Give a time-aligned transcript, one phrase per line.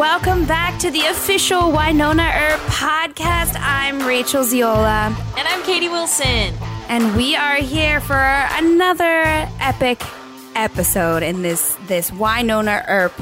[0.00, 3.54] Welcome back to the official Wynonna Earp podcast.
[3.58, 5.14] I'm Rachel Ziola.
[5.36, 6.54] And I'm Katie Wilson.
[6.88, 9.04] And we are here for another
[9.60, 10.02] epic
[10.56, 13.12] episode in this this Wynonna Earp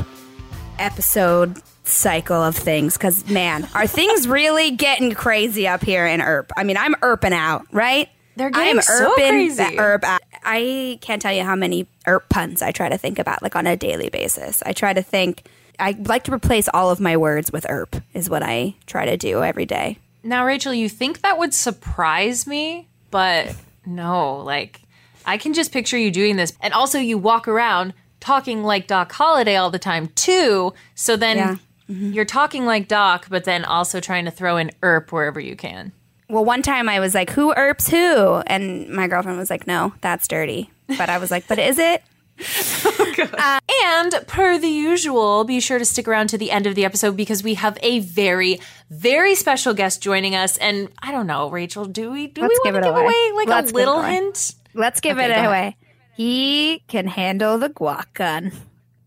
[0.78, 2.96] episode cycle of things.
[2.96, 6.52] Because man, are things really getting crazy up here in Earp?
[6.56, 8.08] I mean, I'm erping out, right?
[8.36, 9.76] They're getting am so crazy.
[9.80, 10.04] out.
[10.44, 13.66] I can't tell you how many erp puns I try to think about, like on
[13.66, 14.62] a daily basis.
[14.64, 15.42] I try to think.
[15.78, 19.16] I like to replace all of my words with erp Is what I try to
[19.16, 19.98] do every day.
[20.22, 23.54] Now, Rachel, you think that would surprise me, but
[23.86, 24.80] no, like
[25.24, 26.52] I can just picture you doing this.
[26.60, 30.74] And also, you walk around talking like Doc Holliday all the time, too.
[30.94, 31.56] So then Yeah.
[31.88, 32.12] Mm-hmm.
[32.12, 35.92] you're talking like Doc, but then also trying to throw in ERP wherever you can.
[36.28, 39.94] Well, one time I was like, "Who erps who?" And my girlfriend was like, "No,
[40.02, 42.02] that's dirty." But I was like, "But is it?"
[43.40, 46.84] Uh, and per the usual, be sure to stick around to the end of the
[46.84, 50.56] episode because we have a very, very special guest joining us.
[50.58, 52.96] And I don't know, Rachel, do we do Let's we give want to it give
[53.02, 53.14] away.
[53.14, 54.54] away like Let's a little hint?
[54.74, 55.46] Let's give Okay, it go ahead.
[55.46, 55.76] away.
[56.16, 58.52] He can handle the guac gun.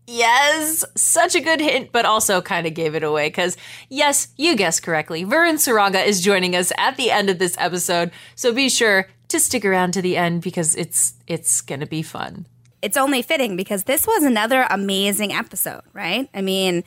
[0.06, 3.56] Yes, such a good hint, but also kind of gave it away because,
[3.88, 5.24] yes, you guessed correctly.
[5.24, 9.38] Varun Saranga is joining us at the end of this episode, so be sure to
[9.40, 12.46] stick around to the end because it's it's gonna be fun.
[12.82, 16.28] It's only fitting because this was another amazing episode, right?
[16.34, 16.82] I mean,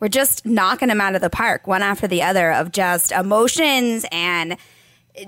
[0.00, 4.04] we're just knocking them out of the park, one after the other, of just emotions
[4.12, 4.56] and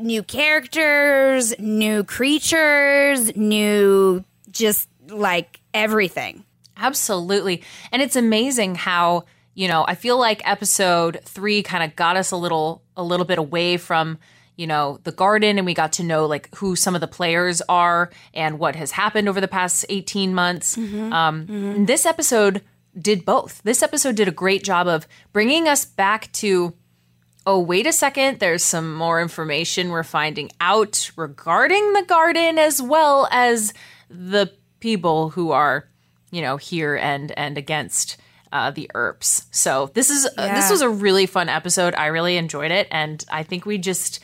[0.01, 6.45] new characters, new creatures, new just like everything.
[6.77, 7.62] Absolutely.
[7.91, 9.25] And it's amazing how,
[9.55, 13.25] you know, I feel like episode 3 kind of got us a little a little
[13.25, 14.19] bit away from,
[14.59, 17.63] you know, the garden and we got to know like who some of the players
[17.69, 20.77] are and what has happened over the past 18 months.
[20.77, 22.63] Um and this episode
[23.01, 23.63] did both.
[23.63, 26.75] This episode did a great job of bringing us back to
[27.47, 32.83] oh, wait a second, there's some more information we're finding out regarding the garden as
[32.83, 33.73] well as
[34.11, 35.89] the people who are,
[36.31, 38.19] you know, here and and against
[38.53, 39.47] uh, the ERPs.
[39.51, 41.95] So this is uh, this was a really fun episode.
[41.95, 44.21] I really enjoyed it, and I think we just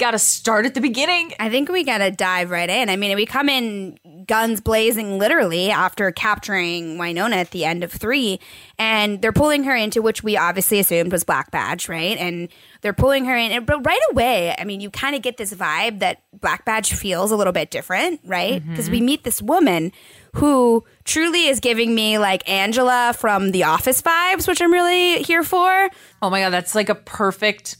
[0.00, 1.32] got to start at the beginning.
[1.38, 2.88] I think we got to dive right in.
[2.88, 7.92] I mean, we come in guns blazing literally after capturing Wynonna at the end of
[7.92, 8.40] three,
[8.78, 12.16] and they're pulling her into which we obviously assumed was Black Badge, right?
[12.18, 12.48] And
[12.80, 16.00] they're pulling her in, but right away, I mean, you kind of get this vibe
[16.00, 18.60] that Black Badge feels a little bit different, right?
[18.60, 18.70] Mm-hmm.
[18.70, 19.92] Because we meet this woman
[20.34, 25.42] who truly is giving me like Angela from The Office vibes, which I'm really here
[25.42, 25.90] for.
[26.22, 27.76] Oh my god, that's like a perfect,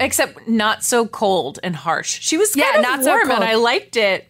[0.00, 2.18] except not so cold and harsh.
[2.20, 3.44] She was kind Yeah, of not so warm, and.
[3.44, 4.26] I liked it.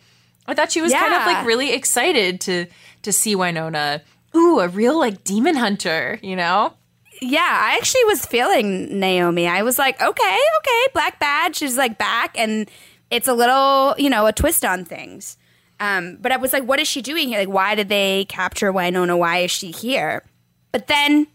[0.47, 2.67] I thought she was kind of like really excited to
[3.03, 4.03] to see Wynonna.
[4.35, 6.75] Ooh, a real like demon hunter, you know?
[7.23, 9.47] Yeah, I actually was feeling Naomi.
[9.47, 12.71] I was like, okay, okay, Black Badge is like back, and
[13.11, 15.37] it's a little, you know, a twist on things.
[15.81, 17.39] Um, but I was like, what is she doing here?
[17.39, 19.19] Like, why did they capture Wynonna?
[19.19, 20.25] Why is she here?
[20.73, 21.27] But then,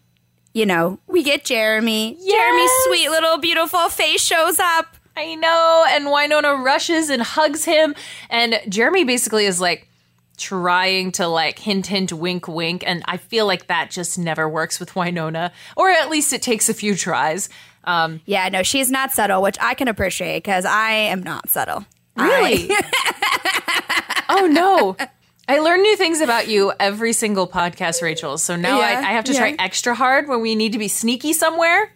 [0.55, 2.17] you know, we get Jeremy.
[2.25, 4.95] Jeremy's sweet little beautiful face shows up.
[5.17, 5.85] I know.
[5.89, 7.93] And Wynonna rushes and hugs him,
[8.29, 9.89] and Jeremy basically is like
[10.37, 12.85] trying to like hint, hint, wink, wink.
[12.87, 16.69] And I feel like that just never works with Wynonna, or at least it takes
[16.69, 17.49] a few tries.
[17.83, 21.85] Um, Yeah, no, she's not subtle, which I can appreciate because I am not subtle.
[22.15, 22.69] Really?
[24.29, 24.95] oh no.
[25.47, 28.37] I learn new things about you every single podcast, Rachel.
[28.37, 30.87] So now Yeah, I, I have to try extra hard when we need to be
[30.87, 31.91] sneaky somewhere.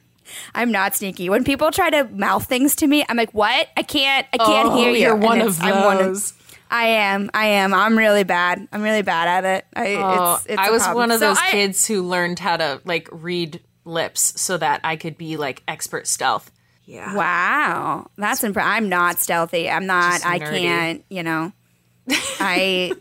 [0.54, 1.30] I'm not sneaky.
[1.30, 3.68] When people try to mouth things to me, I'm like, "What?
[3.76, 4.28] I can't.
[4.32, 6.34] I can't Oh, hear you." you're one it's- of I'm one those.
[6.70, 7.32] I am.
[7.34, 7.74] I am.
[7.74, 8.68] I'm really bad.
[8.72, 9.66] I'm really bad at it.
[9.76, 11.02] I, Oh, it's, it's I a was problem.
[11.02, 14.82] one of So those I- kids who learned how to like read lips so that
[14.84, 16.52] I could be like expert stealth.
[16.86, 17.16] Yeah.
[17.16, 18.70] Wow, that's impressive.
[18.72, 19.68] I'm not stealthy.
[19.68, 20.24] I'm not.
[20.24, 21.04] I can't.
[21.10, 21.52] You know,
[22.40, 22.92] I.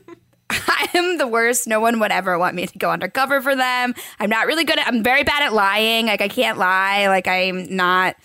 [0.51, 1.67] I am the worst.
[1.67, 3.95] No one would ever want me to go undercover for them.
[4.19, 4.87] I'm not really good at.
[4.89, 6.07] I'm very bad at lying.
[6.07, 7.09] Like I can't lie.
[7.09, 8.17] Like I'm not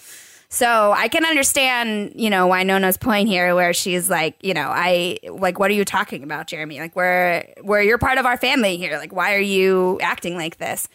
[0.50, 4.70] So I can understand, you know, why Nona's point here where she's like, you know,
[4.72, 6.80] I like what are you talking about, Jeremy?
[6.80, 8.98] Like we're we're you're part of our family here.
[8.98, 10.88] Like why are you acting like this?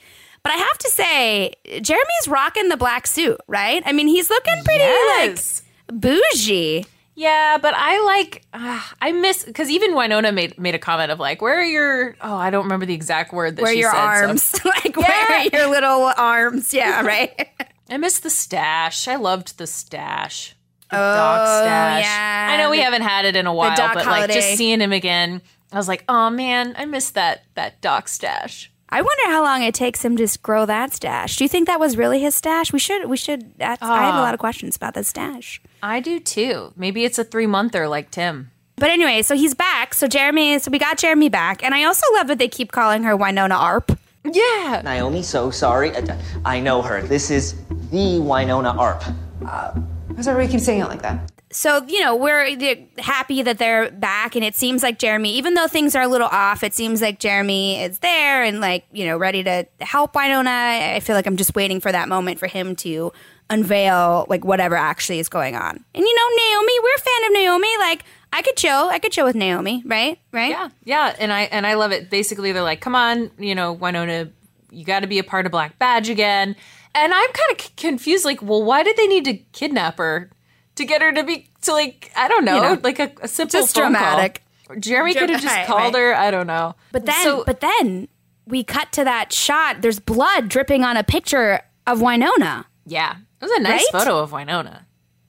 [0.45, 1.53] But I have to say,
[1.83, 3.83] Jeremy's rocking the black suit, right?
[3.85, 5.63] I mean, he's looking pretty Yes.
[5.89, 6.87] like bougie.
[7.19, 11.19] Yeah, but I like uh, I miss because even Wynonna made made a comment of
[11.19, 13.91] like, where are your oh I don't remember the exact word that Where she your
[13.91, 14.55] said, so- arms?
[14.65, 16.73] like where are your little arms?
[16.73, 17.49] Yeah, right.
[17.91, 19.09] I miss the stash.
[19.09, 20.55] I loved the stash.
[20.91, 22.05] The Oh, doc stash.
[22.05, 22.49] yeah.
[22.53, 24.93] I know we The- haven't had it in a while, but like just seeing him
[24.93, 25.43] again,
[25.73, 28.71] I was like, oh man, I miss that that doc stash.
[28.91, 31.37] I wonder how long it takes him to grow that stash.
[31.37, 32.73] Do you think that was really his stash?
[32.73, 33.07] We should.
[33.07, 33.59] We should.
[33.59, 35.61] That's, I have a lot of questions about the stash.
[35.83, 36.73] I do too.
[36.77, 38.51] Maybe it's a three monther like Tim.
[38.77, 39.95] But anyway, so he's back.
[39.95, 40.59] So Jeremy.
[40.59, 43.59] So we got Jeremy back, and I also love that they keep calling her Wynonna
[43.59, 43.99] Arp.
[44.25, 44.83] Yeah.
[44.85, 45.97] Naomi, so sorry.
[45.97, 47.03] I, I know her.
[47.03, 47.55] This is
[47.91, 49.03] the Wynonna Arp.
[49.41, 49.73] Why
[50.15, 51.31] does everybody keep saying it like that?
[51.51, 55.33] So you know we're uh, they're happy that they're back, and it seems like Jeremy,
[55.35, 58.85] even though things are a little off, it seems like Jeremy is there and like
[58.93, 60.95] you know ready to help Wynonna.
[60.95, 63.13] I feel like I'm just waiting for that moment for him to
[63.51, 65.85] unveil like whatever actually is going on.
[65.95, 67.77] And you know Naomi, we're a fan of Naomi.
[67.79, 70.19] Like I could chill, I could chill with Naomi, right?
[70.33, 70.51] Right?
[70.51, 72.11] Yeah, yeah, and I and I love it.
[72.11, 74.31] Basically, they're like, "Come on, you know, Wynonna,
[74.71, 76.55] you got to be a part of Black Badge again."
[76.95, 78.25] And I'm kind of c- confused.
[78.25, 80.31] Like, well, why did they need to kidnap her
[80.77, 83.29] to get her to be to like I don't know, You know, like a, a
[83.29, 84.03] simple just phone call?
[84.03, 84.43] dramatic.
[84.79, 86.01] Jeremy could have just Right, called right.
[86.01, 86.15] her.
[86.15, 86.75] I don't know.
[86.93, 88.09] But then, So- but then
[88.47, 89.81] we cut to that shot.
[89.81, 92.65] There's blood dripping on a picture of Wynonna.
[92.85, 94.03] yeah, it was a nice Right?
[94.05, 94.81] photo of Wynonna.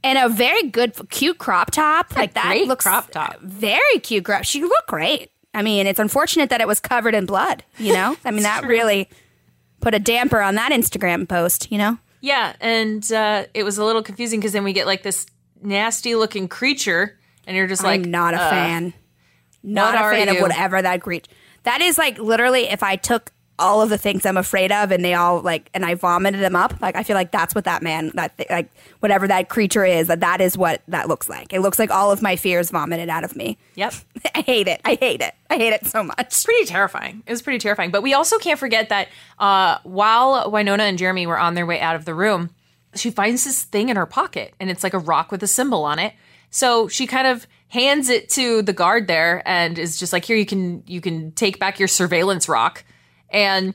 [0.03, 2.15] and a very good, cute crop top.
[2.15, 3.39] Like that great looks crop top.
[3.41, 4.43] Very cute crop.
[4.43, 5.31] She looked great.
[5.53, 7.63] I mean, it's unfortunate that it was covered in blood.
[7.77, 9.09] You know, I mean that really
[9.81, 11.71] put a damper on that Instagram post.
[11.71, 15.03] You know, Yeah, and uh, it was a little confusing because then we get like
[15.03, 15.25] this
[15.61, 17.17] nasty looking creature,
[17.47, 18.93] and you're just like, I'm not a uh, fan.
[19.63, 21.29] Not a fan of whatever that creature.
[21.63, 25.03] That is like literally if I took all of the things I'm afraid of and
[25.03, 26.79] they all like and I vomited them up.
[26.81, 30.07] Like I feel like that's what that man that th- like whatever that creature is
[30.07, 31.53] that that is what that looks like.
[31.53, 33.57] It looks like all of my fears vomited out of me.
[33.75, 33.93] Yep.
[34.35, 34.81] I hate it.
[34.85, 35.35] I hate it.
[35.49, 36.19] I hate it so much.
[36.19, 37.23] It's pretty terrifying.
[37.25, 37.91] It was pretty terrifying.
[37.91, 41.79] But we also can't forget that uh, while Wynonna and Jeremy were on their way
[41.79, 42.49] out of the room,
[42.95, 45.83] she finds this thing in her pocket, and it's like a rock with a symbol
[45.83, 46.13] on it.
[46.49, 50.37] So she kind of hands it to the guard there, and is just like, "Here,
[50.37, 52.83] you can you can take back your surveillance rock."
[53.31, 53.73] And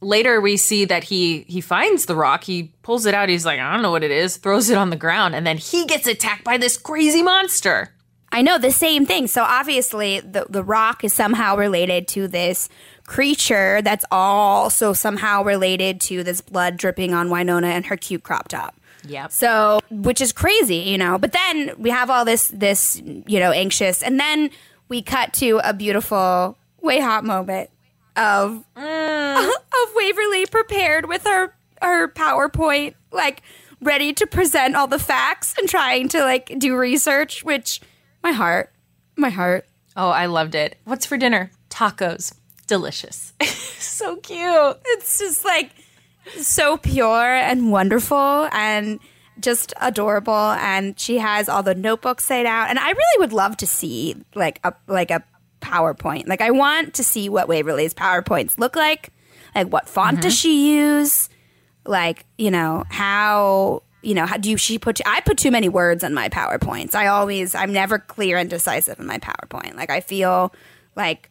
[0.00, 3.60] later we see that he he finds the rock he pulls it out he's like
[3.60, 6.06] i don't know what it is throws it on the ground and then he gets
[6.06, 7.92] attacked by this crazy monster
[8.32, 9.26] I know the same thing.
[9.26, 12.68] So obviously, the the rock is somehow related to this
[13.06, 18.48] creature that's also somehow related to this blood dripping on Wynonna and her cute crop
[18.48, 18.76] top.
[19.08, 19.32] Yep.
[19.32, 21.18] So, which is crazy, you know.
[21.18, 24.50] But then we have all this this you know anxious, and then
[24.88, 27.70] we cut to a beautiful way hot moment
[28.16, 29.48] of mm.
[29.48, 33.42] of Waverly prepared with her her PowerPoint, like
[33.80, 37.44] ready to present all the facts and trying to like do research.
[37.44, 37.80] Which
[38.22, 38.72] my heart,
[39.16, 39.66] my heart.
[39.96, 40.78] Oh, I loved it.
[40.84, 41.50] What's for dinner?
[41.68, 42.34] Tacos.
[42.66, 43.32] Delicious.
[43.42, 44.78] so cute.
[44.84, 45.72] It's just like
[46.38, 49.00] so pure and wonderful and
[49.40, 50.32] just adorable.
[50.34, 52.68] And she has all the notebooks laid out.
[52.68, 55.24] And I really would love to see like a like a
[55.60, 56.26] PowerPoint.
[56.26, 59.12] Like I want to see what Waverly's PowerPoints look like.
[59.54, 60.38] Like what font does mm-hmm.
[60.38, 61.28] she use?
[61.84, 65.68] Like you know how you know how do you she put I put too many
[65.68, 66.94] words on my PowerPoints.
[66.94, 69.76] I always I'm never clear and decisive in my PowerPoint.
[69.76, 70.54] Like I feel
[70.96, 71.30] like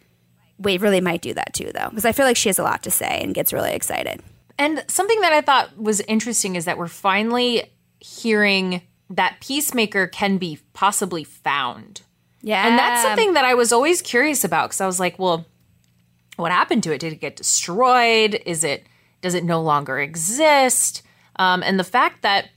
[0.57, 2.91] Waverly might do that too though because I feel like she has a lot to
[2.91, 4.21] say and gets really excited.
[4.57, 10.38] And something that I thought was interesting is that we're finally hearing that Peacemaker can
[10.38, 12.01] be possibly found.
[12.41, 12.67] Yeah.
[12.67, 15.46] And that's something that I was always curious about because I was like, well,
[16.38, 17.00] what happened to it?
[17.00, 18.41] Did it get destroyed?
[18.46, 18.86] Is it
[19.22, 21.01] does it no longer exist?
[21.36, 22.50] Um, and the fact that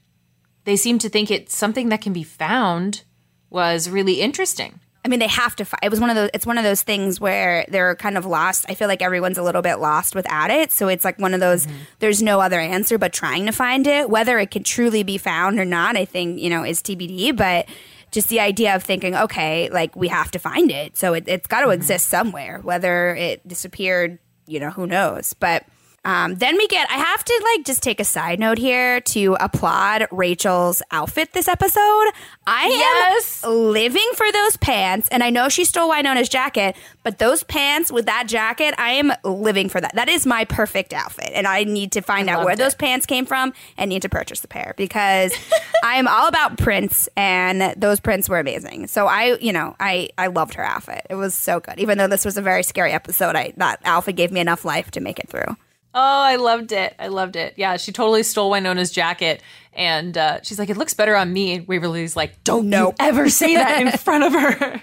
[0.64, 3.02] they seem to think it's something that can be found
[3.50, 4.80] was really interesting.
[5.04, 5.64] I mean, they have to.
[5.64, 6.30] Fi- it was one of those.
[6.32, 8.66] It's one of those things where they're kind of lost.
[8.68, 10.70] I feel like everyone's a little bit lost without it.
[10.70, 11.66] So it's like one of those.
[11.98, 14.08] There's no other answer but trying to find it.
[14.08, 17.36] Whether it can truly be found or not, I think you know is TBD.
[17.36, 17.66] But
[18.12, 20.96] just the idea of thinking, okay, like we have to find it.
[20.96, 21.72] So it, it's got to mm-hmm.
[21.72, 22.60] exist somewhere.
[22.62, 25.32] Whether it disappeared, you know, who knows?
[25.32, 25.64] But
[26.04, 29.36] Um, then we get, I have to like just take a side note here to
[29.38, 32.06] applaud Rachel's outfit this episode.
[32.44, 33.44] I Yes.
[33.44, 35.06] am living for those pants.
[35.12, 39.12] And I know she stole Wynonna's jacket, but those pants with that jacket, I am
[39.22, 39.94] living for that.
[39.94, 41.30] That is my perfect outfit.
[41.34, 42.58] And I need to find out where it.
[42.58, 45.32] those pants came from and need to purchase the pair because
[45.84, 48.88] I am all about prints and those prints were amazing.
[48.88, 51.06] So I, you know, I, I loved her outfit.
[51.10, 51.78] It was so good.
[51.78, 54.90] Even though this was a very scary episode, I, that outfit gave me enough life
[54.92, 55.56] to make it through.
[55.94, 56.94] Oh, I loved it.
[56.98, 57.54] I loved it.
[57.56, 59.42] Yeah, she totally stole Wynonna's jacket.
[59.74, 61.54] And uh, she's like, it looks better on me.
[61.54, 62.96] And Waverly's like, don't Nope.
[62.98, 64.80] ever say that in front of her.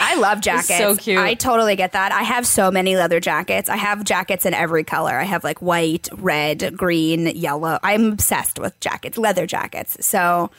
[0.00, 0.76] I love jackets.
[0.78, 1.18] so cute.
[1.18, 2.12] I totally get that.
[2.12, 3.68] I have so many leather jackets.
[3.68, 5.18] I have jackets in every color.
[5.18, 7.78] I have like white, red, green, yellow.
[7.82, 9.96] I'm obsessed with jackets, leather jackets.
[10.06, 10.50] So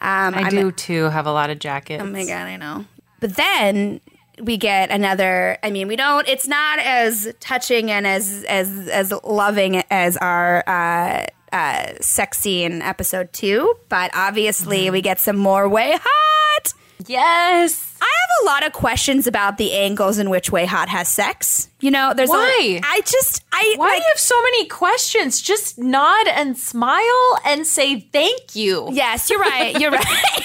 [0.00, 2.02] um, I I'm do too have a lot of jackets.
[2.02, 2.84] Oh my god, I know.
[3.20, 4.00] But then
[4.40, 5.58] we get another.
[5.62, 6.26] I mean, we don't.
[6.28, 12.82] It's not as touching and as as as loving as our uh, uh, sex scene
[12.82, 13.74] episode two.
[13.88, 16.74] But obviously, we get some more way hot.
[17.06, 17.96] Yes.
[18.00, 21.68] I have a lot of questions about the angles in which Way Hot has sex.
[21.80, 22.80] You know, there's Why?
[22.80, 25.40] A, I just I Why like, do you have so many questions?
[25.40, 28.88] Just nod and smile and say thank you.
[28.92, 29.78] Yes, you're right.
[29.78, 30.42] You're right.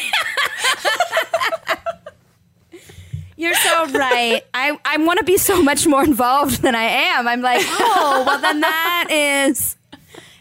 [3.38, 4.42] You're so right.
[4.54, 7.28] I, I want to be so much more involved than I am.
[7.28, 9.78] I'm like, oh, well, then that is,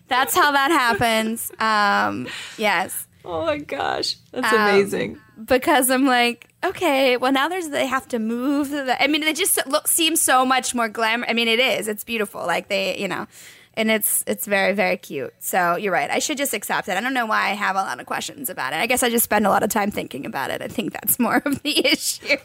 [0.09, 1.53] that's how that happens.
[1.61, 2.27] Um,
[2.57, 3.07] yes.
[3.25, 4.17] Oh my gosh.
[4.33, 5.21] That's Um, amazing.
[5.45, 8.71] Because I'm like, okay, well, now there's, they have to move.
[8.71, 11.27] The, I mean, it just look, seems so much more glamour.
[11.29, 11.89] I mean, it is.
[11.89, 12.47] It's beautiful.
[12.47, 13.27] Like they, you know,
[13.75, 15.35] and it's it's very very cute.
[15.41, 16.11] So you're right.
[16.11, 16.97] I should just accept it.
[16.97, 18.77] I don't know why I have a lot of questions about it.
[18.77, 20.63] I guess I just spend a lot of time thinking about it.
[20.63, 22.39] I think that's more of the issue.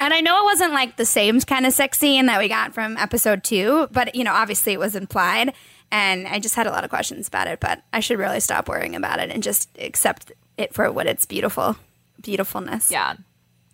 [0.00, 2.72] And I know it wasn't like the same kind of sex scene that we got
[2.72, 5.52] from episode two, but you know, obviously it was implied.
[5.92, 8.68] And I just had a lot of questions about it, but I should really stop
[8.68, 11.76] worrying about it and just accept it for what its beautiful,
[12.22, 12.90] beautifulness.
[12.90, 13.14] Yeah.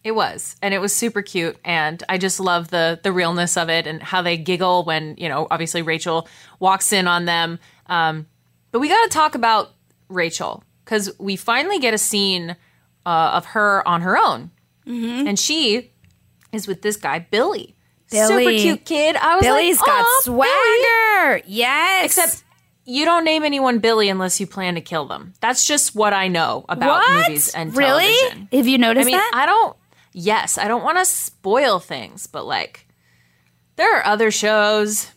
[0.03, 0.57] It was.
[0.63, 1.57] And it was super cute.
[1.65, 5.29] And I just love the the realness of it and how they giggle when, you
[5.29, 6.29] know, obviously Rachel
[6.59, 7.59] walks in on them.
[7.87, 8.27] Um,
[8.73, 9.73] but we gotta talk about
[10.09, 12.57] Rachel, because we finally get a scene
[13.05, 14.51] uh, of her on her own.
[14.87, 15.27] Mm-hmm.
[15.27, 15.91] And she
[16.53, 17.77] is with this guy, Billy.
[18.11, 18.45] Billy.
[18.45, 19.17] Super cute kid.
[19.17, 21.43] I was Billy's like, got "Aw, Billy." swagger.
[21.47, 22.05] Yes.
[22.05, 22.45] Except
[22.85, 25.35] you don't name anyone Billy unless you plan to kill them.
[25.41, 27.29] That's just what I know about what?
[27.29, 28.05] movies and really?
[28.05, 28.49] television.
[28.53, 29.31] Have you noticed I mean, that?
[29.35, 29.77] I don't.
[30.13, 32.87] Yes, I don't want to spoil things, but like,
[33.75, 35.11] there are other shows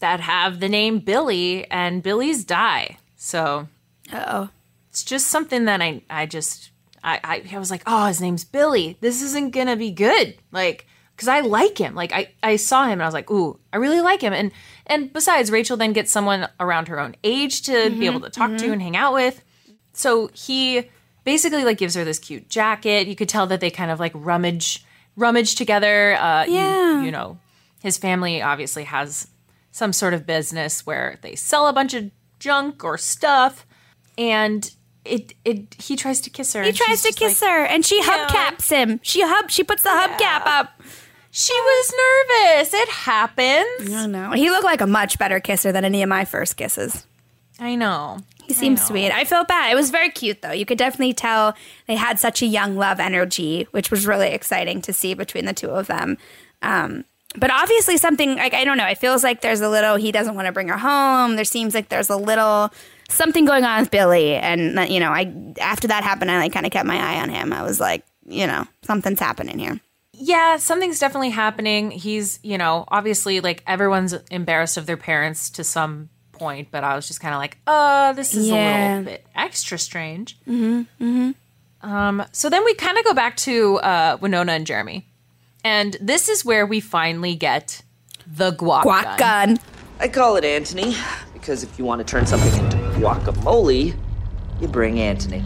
[0.00, 2.98] that have the name Billy, and Billy's die.
[3.16, 3.68] So
[4.12, 4.48] oh.
[4.88, 6.69] it's just something that I, I just,
[7.02, 8.96] I, I, I was like, oh, his name's Billy.
[9.00, 10.36] This isn't gonna be good.
[10.52, 11.94] Like, because I like him.
[11.94, 14.32] Like, I, I saw him and I was like, ooh, I really like him.
[14.32, 14.52] And,
[14.86, 18.56] and besides, Rachel then gets someone around her own age to be able to talk
[18.56, 19.42] to and hang out with.
[19.92, 20.88] So he
[21.24, 23.06] basically like gives her this cute jacket.
[23.06, 24.82] You could tell that they kind of like rummage,
[25.14, 26.14] rummage together.
[26.14, 27.02] Uh, you- Yeah.
[27.02, 27.38] you know,
[27.82, 29.26] his family obviously has
[29.72, 33.66] some sort of business where they sell a bunch of junk or stuff
[34.16, 34.70] and
[35.04, 38.68] it it he tries to kiss her He tries to kiss her, and she hubcaps
[38.70, 39.00] him.
[39.02, 39.50] She hub.
[39.50, 40.80] She puts the hubcap up.
[41.30, 44.32] she was nervous it happens I know.
[44.32, 47.06] He looked like a much better kisser than any of my first kisses.
[47.58, 49.10] i know He seemed sweet.
[49.12, 49.70] I felt bad.
[49.72, 50.50] It was very cute, though.
[50.52, 51.54] You could definitely tell
[51.86, 55.52] they had such a young love energy, which was really exciting to see between the
[55.54, 56.18] two of them.
[56.62, 57.04] Um,
[57.36, 58.88] but obviously, something like I don't know.
[58.88, 59.94] It feels like there's a little.
[59.94, 61.36] He doesn't want to bring her home.
[61.36, 62.72] There seems like there's a little
[63.10, 66.66] something going on with Billy, and you know, I after that happened, I like kind
[66.66, 67.52] of kept my eye on him.
[67.52, 69.80] I was like, you know, something's happening here.
[70.14, 75.64] yeah something's definitely happening he's you know obviously like everyone's embarrassed of their parents to
[75.64, 79.26] some point but i was just kind of like oh this is a little bit
[79.34, 81.30] extra strange mm-hmm, mm-hmm.
[81.88, 85.06] um so then we kind of go back to uh wynonna and jeremy
[85.64, 87.82] and this is where we finally get
[88.26, 89.54] the guac, Guac gun.
[89.54, 89.58] gun.
[90.00, 90.94] I call it Anthony
[91.32, 93.96] because if you want to turn something into guacamole,
[94.60, 95.42] you bring Antoni.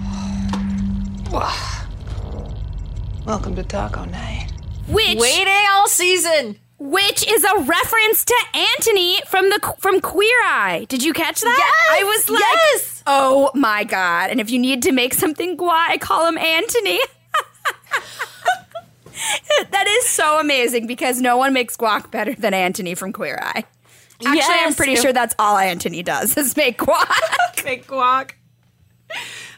[3.25, 4.51] Welcome to Taco Night.
[4.89, 10.87] Which waiting all season which is a reference to Antoni from the from Queer Eye.
[10.89, 11.57] Did you catch that?
[11.57, 12.01] Yes!
[12.01, 13.03] I was like, Yes!
[13.07, 14.31] oh my god!
[14.31, 16.99] And if you need to make something guai, I call him Antoni.
[19.71, 23.65] that is so amazing because no one makes guac better than Antoni from Queer Eye.
[24.27, 24.77] Actually, I'm Yes.
[24.77, 27.65] pretty sure that's all Antoni does is make guac.
[27.65, 28.33] make guac.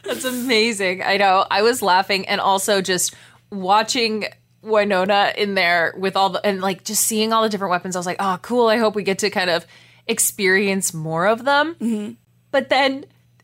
[0.03, 1.01] That's amazing.
[1.03, 1.45] I know.
[1.49, 3.13] I was laughing and also just
[3.51, 4.25] watching
[4.63, 7.95] Wynonna in there with all the and like just seeing all the different weapons.
[7.95, 8.67] I was like, oh, cool.
[8.67, 9.65] I hope we get to kind of
[10.07, 11.75] experience more of them.
[11.75, 12.13] Mm-hmm.
[12.51, 13.05] But then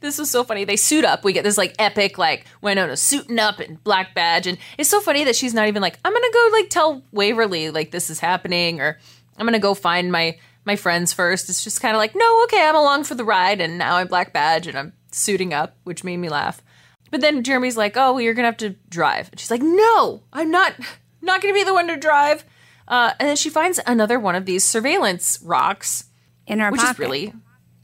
[0.00, 0.64] this was so funny.
[0.64, 1.24] They suit up.
[1.24, 5.00] We get this like epic like Wynonna suiting up and black badge, and it's so
[5.00, 8.20] funny that she's not even like I'm gonna go like tell Waverly like this is
[8.20, 8.98] happening, or
[9.36, 11.48] I'm gonna go find my my friends first.
[11.48, 14.06] It's just kind of like no, okay, I'm along for the ride, and now I'm
[14.08, 16.62] black badge and I'm suiting up, which made me laugh.
[17.10, 20.22] But then Jeremy's like, "Oh, well, you're gonna have to drive," and she's like, "No,
[20.32, 20.74] I'm not
[21.20, 22.44] not gonna be the one to drive."
[22.88, 26.04] Uh, and then she finds another one of these surveillance rocks,
[26.46, 26.94] In her which pocket.
[26.94, 27.32] is really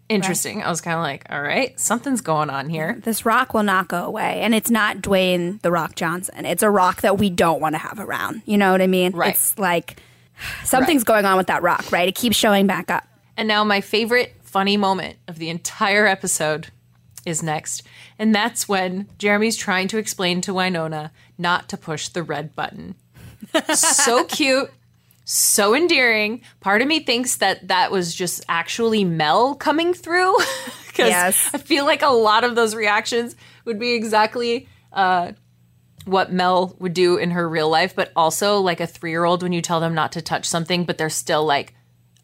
[0.09, 0.63] interesting.
[0.63, 3.89] I was kind of like, "All right, something's going on here." this rock will not
[3.89, 4.41] go away.
[4.41, 6.47] And it's not Dwayne the Rock Johnson.
[6.47, 8.43] It's a rock that we don't want to have around.
[8.47, 9.13] You know what I mean?
[9.13, 9.35] Right.
[9.35, 9.97] It's like
[10.65, 12.09] something's going on with that rock, right?
[12.09, 13.05] It keeps showing back up.
[13.37, 16.69] And now my favorite funny moment of the entire episode
[17.27, 17.83] is next.
[18.19, 22.95] And that's when Jeremy's trying to explain to Wynonna not to push the red button.
[23.75, 24.71] so cute,
[25.25, 26.41] so endearing.
[26.61, 30.37] Part of me thinks that that was just actually Mel coming through.
[30.89, 31.51] Because Yes.
[31.55, 35.31] I feel like a lot of those reactions would be exactly uh,
[36.09, 39.43] what Mel would do in her real life, but also like a three year old
[39.43, 41.75] when you tell them not to touch something, but they're still like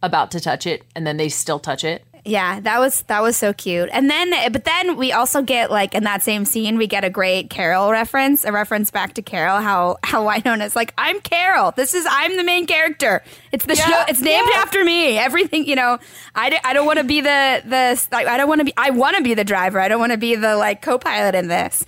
[0.02, 2.04] about to touch it and then they still touch it.
[2.26, 3.90] Yeah, that was that was so cute.
[3.92, 7.10] And then but then we also get like in that same scene we get a
[7.10, 11.72] great Carol reference, a reference back to Carol how how Wynonna's like I'm Carol.
[11.72, 13.22] This is I'm the main character.
[13.52, 14.60] It's the show it's named yeah.
[14.60, 15.18] after me.
[15.18, 15.98] Everything, you know,
[16.34, 18.72] I, d- I don't want to be the the like, I don't want to be
[18.76, 19.78] I want to be the driver.
[19.78, 21.84] I don't want to be the like co-pilot in this.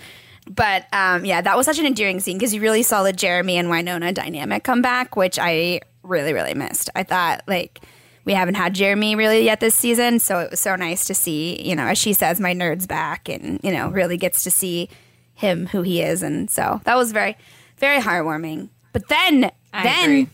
[0.49, 3.57] But um, yeah, that was such an endearing scene because you really saw the Jeremy
[3.57, 6.89] and Wynonna dynamic come back, which I really, really missed.
[6.95, 7.81] I thought like
[8.25, 11.61] we haven't had Jeremy really yet this season, so it was so nice to see,
[11.69, 14.89] you know, as she says, my nerd's back and, you know, really gets to see
[15.35, 16.23] him who he is.
[16.23, 17.37] And so that was very,
[17.79, 18.69] very heartwarming.
[18.93, 20.29] But then, I then, agree.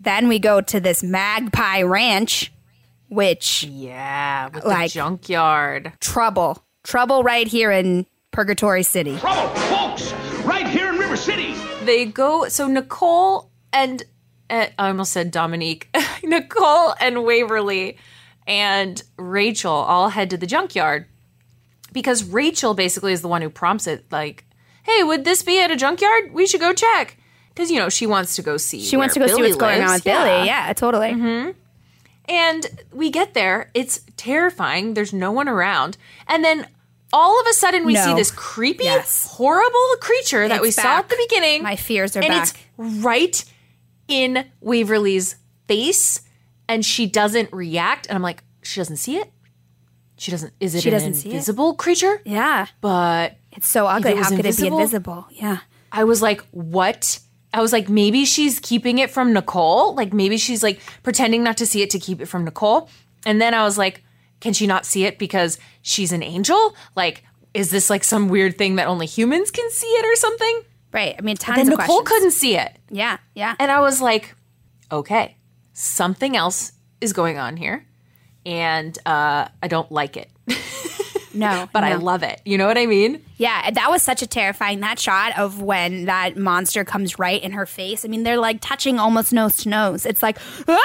[0.00, 2.52] then we go to this Magpie Ranch,
[3.08, 5.92] which Yeah, with Like- the junkyard.
[6.00, 8.06] trouble, trouble right here in
[8.36, 9.16] Purgatory City.
[9.16, 10.12] Trouble, folks!
[10.44, 11.54] Right here in River City!
[11.84, 14.02] They go, so Nicole and,
[14.50, 15.88] uh, I almost said Dominique,
[16.22, 17.96] Nicole and Waverly
[18.46, 21.06] and Rachel all head to the junkyard
[21.94, 24.44] because Rachel basically is the one who prompts it, like,
[24.82, 26.34] hey, would this be at a junkyard?
[26.34, 27.16] We should go check.
[27.54, 28.82] Because, you know, she wants to go see.
[28.82, 30.44] She wants to go see what's going on with Billy.
[30.44, 31.54] Yeah, totally.
[32.28, 34.92] And we get there, it's terrifying.
[34.92, 35.96] There's no one around.
[36.28, 36.66] And then
[37.18, 38.04] all of a sudden we No.
[38.04, 39.26] see this creepy, Yes.
[39.38, 41.62] horrible creature that It's we saw at the beginning.
[41.62, 42.42] My fears are and back.
[42.42, 42.54] it's
[43.04, 43.44] right
[44.08, 46.20] in Waverly's face
[46.68, 48.06] and she doesn't react.
[48.08, 49.30] And I'm like, she doesn't see it?
[50.18, 51.32] She doesn't is it She an see it?
[51.32, 52.20] invisible creature?
[52.24, 52.66] Yeah.
[52.80, 54.12] But It's so ugly.
[54.12, 54.78] it How could it be invisible?
[54.78, 55.26] invisible?
[55.30, 55.58] Yeah.
[55.92, 57.18] I was like, what?
[57.54, 59.94] I was like, maybe she's keeping it from Nicole.
[59.94, 62.88] Like maybe she's like pretending not to see it to keep it from Nicole.
[63.24, 64.02] And then I was like,
[64.46, 66.76] can she not see it because she's an angel?
[66.94, 70.62] Like, is this like some weird thing that only humans can see it or something?
[70.92, 71.16] Right.
[71.18, 72.08] I mean, tons Then of Nicole questions.
[72.08, 72.76] couldn't see it.
[72.88, 73.18] Yeah.
[73.34, 73.56] Yeah.
[73.58, 74.36] And I was like,
[74.92, 75.36] okay,
[75.72, 77.88] something else is going on here.
[78.46, 80.30] And uh, I don't like it,
[81.36, 81.68] no.
[81.72, 82.40] but I love it.
[82.44, 83.22] You know what I mean?
[83.36, 87.52] Yeah, that was such a terrifying that shot of when that monster comes right in
[87.52, 88.04] her face.
[88.04, 90.06] I mean, they're like touching almost nose to nose.
[90.06, 90.80] It's like, ah!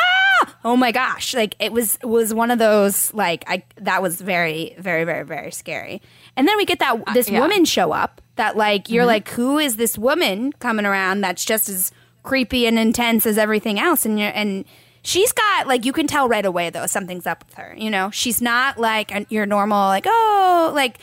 [0.64, 1.34] Oh my gosh.
[1.34, 5.52] Like it was was one of those like I that was very very very very
[5.52, 6.02] scary.
[6.36, 7.40] And then we get that this yeah.
[7.40, 11.70] woman show up that like you're like who is this woman coming around that's just
[11.70, 11.92] as
[12.24, 14.66] creepy and intense as everything else and you're and
[15.04, 17.76] She's got like you can tell right away though something's up with her.
[17.78, 21.00] You know, she's not like an, your normal like oh like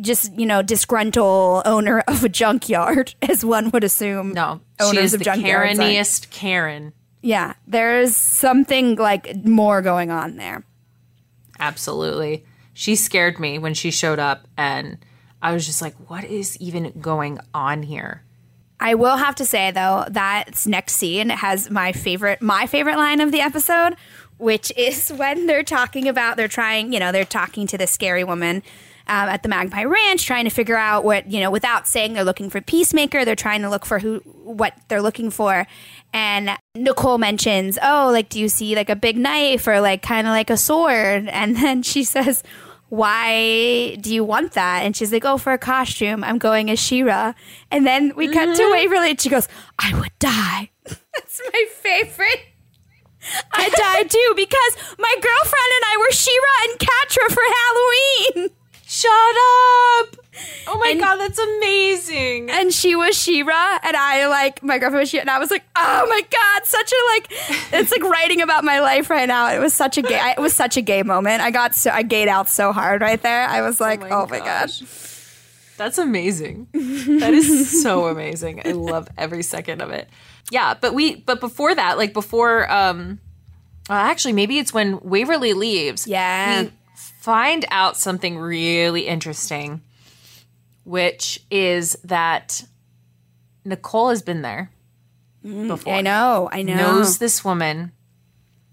[0.00, 4.32] just you know disgruntled owner of a junkyard as one would assume.
[4.32, 5.82] No, she owners is of the junkyards are.
[5.82, 6.92] Kareniest Karen.
[7.20, 10.64] Yeah, there's something like more going on there.
[11.58, 12.44] Absolutely.
[12.72, 14.98] She scared me when she showed up, and
[15.42, 18.22] I was just like, what is even going on here?
[18.80, 23.20] I will have to say though that next scene has my favorite my favorite line
[23.20, 23.96] of the episode,
[24.38, 28.24] which is when they're talking about they're trying you know they're talking to this scary
[28.24, 28.62] woman
[29.08, 32.24] um, at the Magpie Ranch, trying to figure out what you know without saying they're
[32.24, 33.24] looking for Peacemaker.
[33.24, 35.66] They're trying to look for who what they're looking for,
[36.12, 40.26] and Nicole mentions, oh, like do you see like a big knife or like kind
[40.26, 41.28] of like a sword?
[41.28, 42.42] And then she says.
[42.88, 44.84] Why do you want that?
[44.84, 46.24] And she's like, Oh, for a costume.
[46.24, 47.34] I'm going as She-Ra.
[47.70, 48.72] And then we cut to mm-hmm.
[48.72, 49.48] Waverly and she goes,
[49.78, 50.70] I would die.
[50.84, 52.46] That's my favorite.
[53.52, 58.57] I died too because my girlfriend and I were She-Ra and Catra for Halloween.
[58.98, 60.16] Shut up!
[60.66, 62.50] Oh my And- god, that's amazing.
[62.50, 65.64] and she was She-Ra, and I like my girlfriend was She-Ra, and I was like,
[65.76, 67.26] oh my god, such a like,
[67.72, 69.50] it's like writing about my life right now.
[69.52, 71.42] It was such a gay, it was such a gay moment.
[71.42, 73.46] I got so I gayed out so hard right there.
[73.48, 74.82] I was like, my oh my, god, gosh.
[75.76, 76.66] That's amazing.
[76.72, 78.62] that is so amazing.
[78.66, 80.08] I love every second of it.
[80.50, 83.20] Yeah, but we but before that, like before um
[83.90, 86.06] uh, actually maybe it's when Waverly leaves.
[86.06, 86.62] Yeah.
[86.62, 86.72] We
[87.18, 89.82] find out something really interesting,
[90.84, 92.64] which is that
[93.64, 94.70] Nicole has been there
[95.44, 95.94] mm, before.
[95.94, 96.76] I know, I know.
[96.76, 97.90] Knows this woman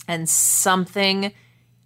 [0.08, 1.34] and something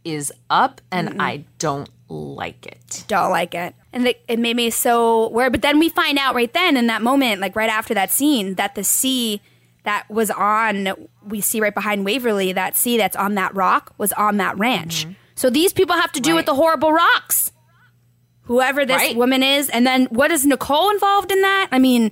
[0.04, 3.06] is up and I don't like it.
[3.08, 3.74] don't like it.
[3.93, 5.54] And it, it made me so weird.
[5.54, 8.56] But then we find out right then in that moment, like right after that scene,
[8.56, 9.41] that the sea
[9.86, 10.89] that was on,
[11.26, 15.04] we see right behind Waverly, that sea that's on that rock was on that ranch.
[15.04, 15.13] Mm-hmm.
[15.39, 16.56] So these people have to do with Mm-hmm.
[16.58, 17.54] The horrible rocks.
[18.41, 19.15] Whoever this Right.
[19.15, 19.69] woman is.
[19.69, 21.69] And then what is Nicole involved in that?
[21.71, 22.12] I mean,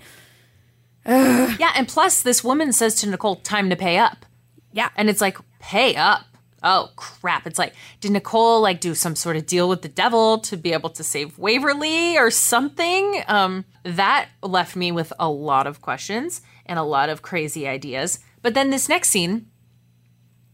[1.06, 4.26] Yeah, and plus this woman says to Nicole, time to pay up.
[4.72, 4.90] yeah.
[4.96, 6.22] And it's like, pay up.
[6.64, 7.46] Oh crap.
[7.46, 10.72] It's like, did Nicole like do some sort of deal with the devil to be
[10.72, 13.24] able to save Waverly or something?
[13.28, 18.20] Um, that left me with a lot of questions and a lot of crazy ideas.
[18.42, 19.48] But then this next scene,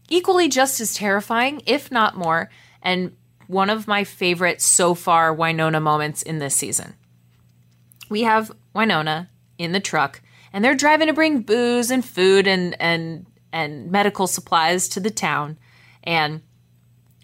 [0.08, 2.50] equally just as terrifying, if not more,
[2.84, 3.16] and
[3.48, 6.94] one of my favorite so far Wynonna moments in this season.
[8.08, 10.20] We have Wynonna in the truck,
[10.52, 15.10] and they're driving to bring booze and food and and and medical supplies to the
[15.10, 15.58] town,
[16.04, 16.42] and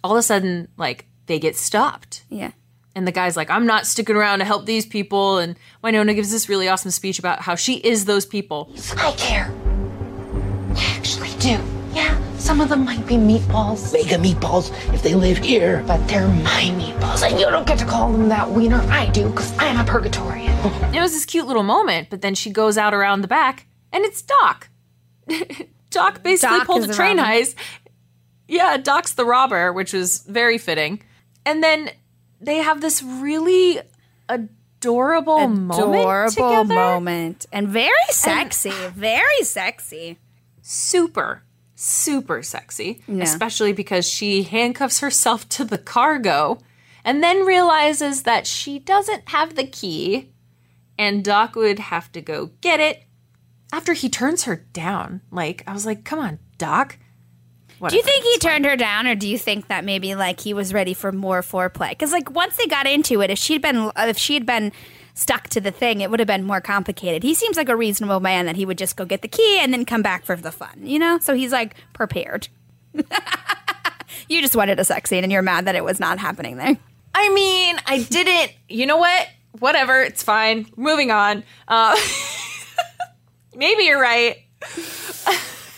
[0.03, 2.25] all of a sudden, like they get stopped.
[2.29, 2.53] yeah.
[2.93, 5.39] And the guy's like, I'm not sticking around to help these people.
[5.39, 8.75] And Wynonna gives this really awesome speech about how she is those people.
[8.97, 9.55] I care.
[10.75, 11.61] I actually do.
[11.93, 13.93] Yeah, some of them might be meatballs.
[13.93, 17.23] Mega meatballs if they live here, but they're my meatballs.
[17.29, 18.81] And you don't get to call them that wiener.
[18.91, 20.49] I do, because I'm a purgatorian.
[20.95, 24.05] It was this cute little moment, but then she goes out around the back, and
[24.05, 24.69] it's Doc.
[25.91, 27.29] Doc basically Doc pulled a the train robber.
[27.31, 27.55] heist.
[28.49, 31.03] Yeah, Doc's the robber, which was very fitting.
[31.47, 31.91] And then
[32.41, 33.81] they have this really
[34.29, 37.47] adorable, moment Adorable moment.
[37.53, 38.71] And very sexy.
[38.95, 40.19] very sexy.
[40.63, 41.43] super
[41.83, 43.23] super sexy Yeah.
[43.25, 46.59] especially because she handcuffs herself to the cargo
[47.05, 50.31] and then realizes that she doesn't have the key
[50.99, 53.05] and doc would have to go get it
[53.73, 56.99] after he turns her down like i was like come on doc
[57.89, 60.53] Do you think he turned her down, or do you think that maybe like he
[60.53, 61.89] was ready for more foreplay?
[61.89, 64.71] Because like once they got into it, if she'd been if she had been
[65.15, 67.23] stuck to the thing, it would have been more complicated.
[67.23, 69.73] He seems like a reasonable man that he would just go get the key and
[69.73, 71.19] then come back for the fun, you know.
[71.19, 72.49] So he's like prepared.
[74.29, 76.77] you just wanted a sex scene, and you're mad that it was not happening there.
[77.15, 81.97] i mean i didn't you know what whatever it's fine moving on uh,
[83.57, 84.37] maybe you're right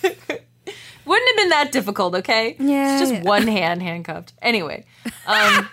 [0.03, 3.23] wouldn't have been that difficult okay Yeah, it's just yeah.
[3.23, 4.85] one hand handcuffed anyway
[5.27, 5.69] um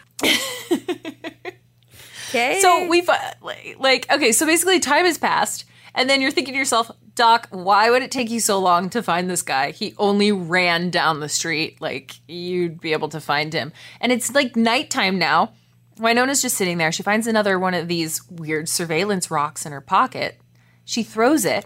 [2.30, 2.60] Okay.
[2.62, 6.54] So we've uh, like, like okay, so basically time has passed, and then you're thinking
[6.54, 9.72] to yourself, Doc, why would it take you so long to find this guy?
[9.72, 11.82] He only ran down the street.
[11.82, 15.54] Like you'd be able to find him, and it's like nighttime now.
[15.98, 16.94] Wynonna's just sitting there.
[16.94, 20.39] She finds another one of these weird surveillance rocks in her pocket.
[20.86, 21.65] She throws it,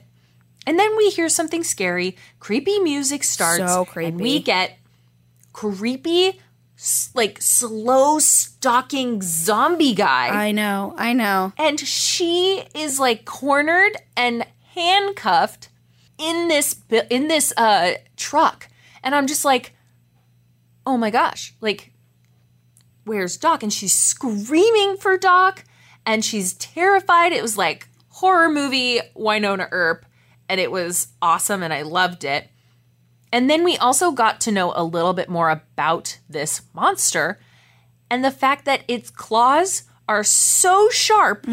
[0.66, 2.18] and then we hear something scary.
[2.40, 3.72] Creepy music starts.
[3.72, 4.80] So And we get
[5.52, 6.40] creepy,
[7.14, 10.28] like slow stalking zombie guy.
[10.30, 11.54] I know, I know.
[11.58, 15.70] and she is like cornered and handcuffed
[16.18, 16.76] in this
[17.10, 18.68] in this uh truck.
[19.04, 19.74] And i'm just like
[20.86, 21.92] oh my gosh like
[23.06, 23.64] where's doc?
[23.64, 25.66] And she's screaming for doc
[26.06, 27.34] and she's terrified.
[27.34, 30.06] It was like horror movie wynonna earp
[30.48, 32.48] and it was awesome and i loved it
[33.34, 37.40] and then we also got to know a little bit more about this monster
[38.10, 41.48] and the fact that its claws are so sharp,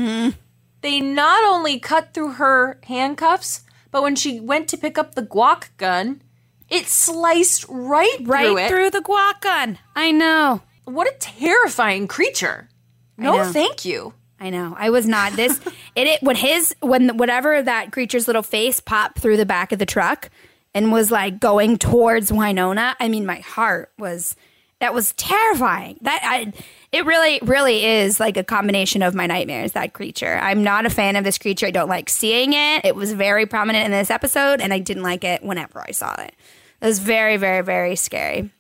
[0.83, 5.23] they not only cut through her handcuffs, but when she went to pick up the
[5.23, 6.21] guac gun,
[6.69, 8.69] it sliced right, Right through it.
[8.69, 9.79] through the guac gun.
[9.97, 10.61] I know.
[10.85, 12.69] What a terrifying creature.
[13.17, 14.13] No, thank you.
[14.39, 14.75] I know.
[14.79, 15.59] I was not this.
[15.95, 19.79] it, it when his when whatever that creature's little face popped through the back of
[19.79, 20.31] the truck
[20.75, 22.95] and was like going towards Wynonna.
[23.01, 24.37] I mean, my heart was
[24.81, 25.99] that was terrifying.
[26.03, 26.53] That I
[26.93, 29.73] it really really is like a combination of my nightmares.
[29.73, 30.39] That creature.
[30.41, 31.67] I'm not a fan of this creature.
[31.67, 32.85] I don't like seeing it.
[32.85, 36.15] It was very prominent in this episode, and I didn't like it whenever I saw
[36.21, 36.35] it.
[36.81, 38.51] It was very very very scary.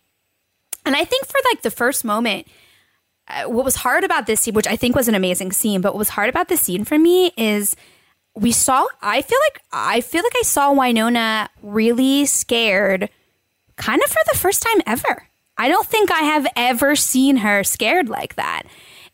[0.87, 2.46] And I think for like the first moment,
[3.29, 5.94] uh, what was hard about this scene, which I think was an amazing scene, but
[5.94, 7.77] what was hard about this scene for me is
[8.40, 8.87] we saw.
[9.03, 13.11] I feel like I feel like I saw Wynonna really scared,
[13.76, 15.29] kind of for the first time ever.
[15.59, 18.62] I don't think I have ever seen her scared like that,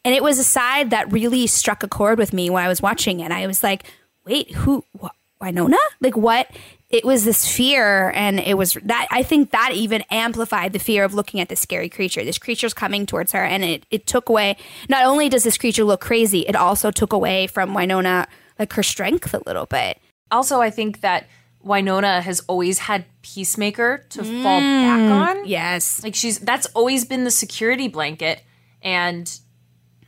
[0.04, 2.80] and it was a side that really struck a chord with me when I was
[2.80, 3.32] watching it.
[3.32, 3.82] I was like,
[4.24, 4.84] "Wait, who?
[5.02, 5.08] Wh-
[5.42, 5.76] Wynonna?
[6.00, 6.48] Like what?"
[6.88, 11.02] It was this fear, and it was that I think that even amplified the fear
[11.02, 12.22] of looking at this scary creature.
[12.22, 14.56] This creature's coming towards her, and it it took away.
[14.88, 18.82] Not only does this creature look crazy, it also took away from Wynonna like her
[18.82, 19.98] strength a little bit.
[20.30, 21.26] Also, I think that
[21.64, 25.46] Wynonna has always had Peacemaker to fall back on.
[25.46, 28.42] Yes, Like she's that's always been the security blanket
[28.82, 29.38] and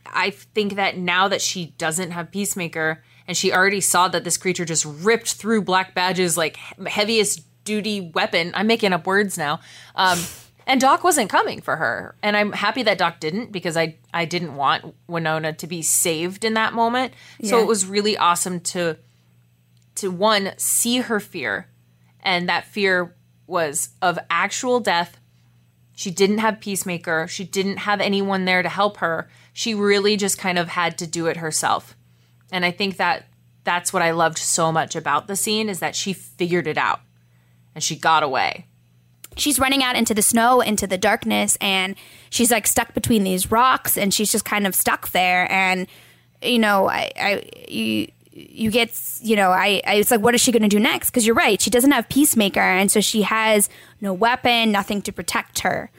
[0.05, 4.37] I think that now that she doesn't have Peacemaker and she already saw that this
[4.37, 6.57] creature just ripped through Black Badge's like
[6.87, 8.51] heaviest duty weapon.
[8.55, 9.59] I'm making up words now.
[9.95, 10.17] Um
[10.69, 12.15] and Doc wasn't coming for her.
[12.23, 16.45] And I'm happy that Doc didn't because I I didn't want Wynonna to be saved
[16.45, 17.13] in that moment.
[17.43, 18.97] So it was really awesome to
[19.95, 21.67] to one see her fear
[22.21, 23.15] and that fear
[23.47, 25.19] was of actual death
[25.99, 27.27] she didn't have Peacemaker.
[27.27, 29.27] She didn't have anyone there to help her.
[29.51, 31.97] She really just kind of had to do it herself.
[32.53, 33.25] And I think that
[33.65, 37.01] that's what I loved so much about the scene is that she figured it out
[37.75, 38.67] and she got away.
[39.39, 41.95] She's running out into the snow, into the darkness, and
[42.29, 45.51] she's like stuck between these rocks, and she's just kind of stuck there.
[45.51, 45.87] And
[46.41, 48.07] you know, I, I you.
[48.31, 51.09] You get, you know, I, I it's like, what is she going to do next?
[51.09, 53.67] Because you're right, she doesn't have Peacemaker, and so she has
[53.99, 55.91] no weapon, nothing to protect her,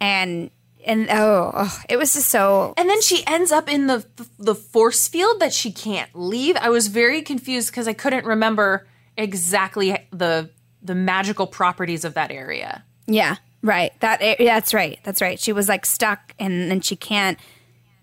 [0.00, 0.50] and
[0.84, 4.04] and oh, oh, it was just so And then she ends up in the
[4.38, 6.56] the force field that she can't leave.
[6.56, 10.50] I was very confused because I couldn't remember exactly the
[10.84, 12.84] the magical properties of that area.
[13.06, 13.92] Yeah, right.
[14.00, 15.00] That that's right.
[15.02, 15.40] That's right.
[15.40, 17.38] She was like stuck, and then she can't.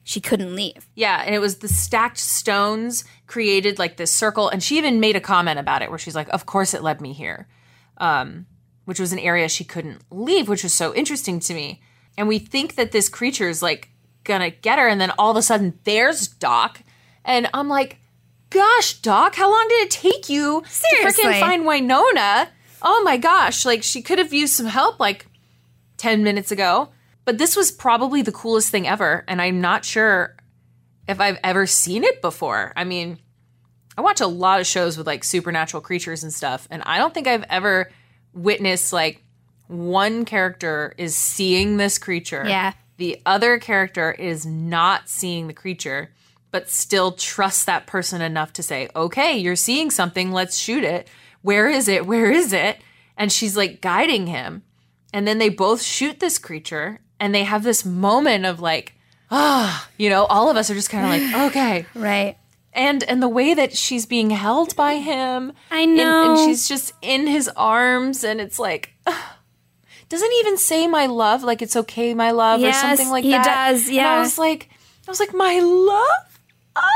[0.04, 0.90] She couldn't leave.
[0.96, 5.16] Yeah, and it was the stacked stones created like this circle, and she even made
[5.16, 7.48] a comment about it where she's like, "Of course, it led me here,"
[7.98, 8.48] um,
[8.86, 11.82] which was an area she couldn't leave, which was so interesting to me.
[12.18, 13.90] And we think that this creature is like
[14.24, 16.82] gonna get her, and then all of a sudden, there's Doc,
[17.24, 18.00] and I'm like,
[18.50, 22.50] "Gosh, Doc, how long did it take you to freaking find Wynonna?"
[22.82, 25.28] Oh my gosh, like she could have used some help like
[25.98, 26.90] 10 minutes ago.
[27.24, 29.24] But this was probably the coolest thing ever.
[29.28, 30.36] And I'm not sure
[31.08, 32.74] if I've ever seen it before.
[32.76, 33.20] I mean,
[33.98, 36.68] I watch a lot of shows with like supernatural creatures and stuff.
[36.72, 37.92] And I don't think I've ever
[38.34, 39.24] witnessed like
[39.68, 42.44] one character is seeing this creature.
[42.48, 42.74] Yeah.
[42.98, 46.12] The other character is not seeing the creature,
[46.52, 50.32] but still trusts that person enough to say, okay, you're seeing something.
[50.32, 51.08] Let's shoot it.
[51.42, 52.06] Where is it?
[52.06, 52.78] Where is it?
[53.18, 54.64] And she's like guiding him.
[55.14, 58.96] And then they both shoot this creature and they have this moment of like,
[59.30, 61.86] ah, you know, all of us are just kind of like, okay.
[61.94, 62.38] Right.
[62.74, 65.52] And and the way that she's being held by him.
[65.70, 66.32] I know.
[66.32, 69.38] And, she's just in his arms and it's like ah.
[70.08, 73.46] doesn't even say my love, like it's okay, my love, or something like he that.
[73.46, 74.14] He does, And yeah.
[74.14, 74.70] I was like,
[75.06, 76.40] I was like, my love.
[76.76, 76.88] Ah!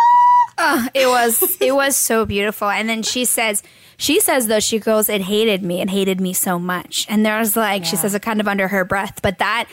[0.57, 2.69] Oh, It was it was so beautiful.
[2.69, 3.61] And then she says
[3.97, 7.05] she says though she goes, It hated me, it hated me so much.
[7.09, 9.67] And there's like she says it kind of under her breath, but that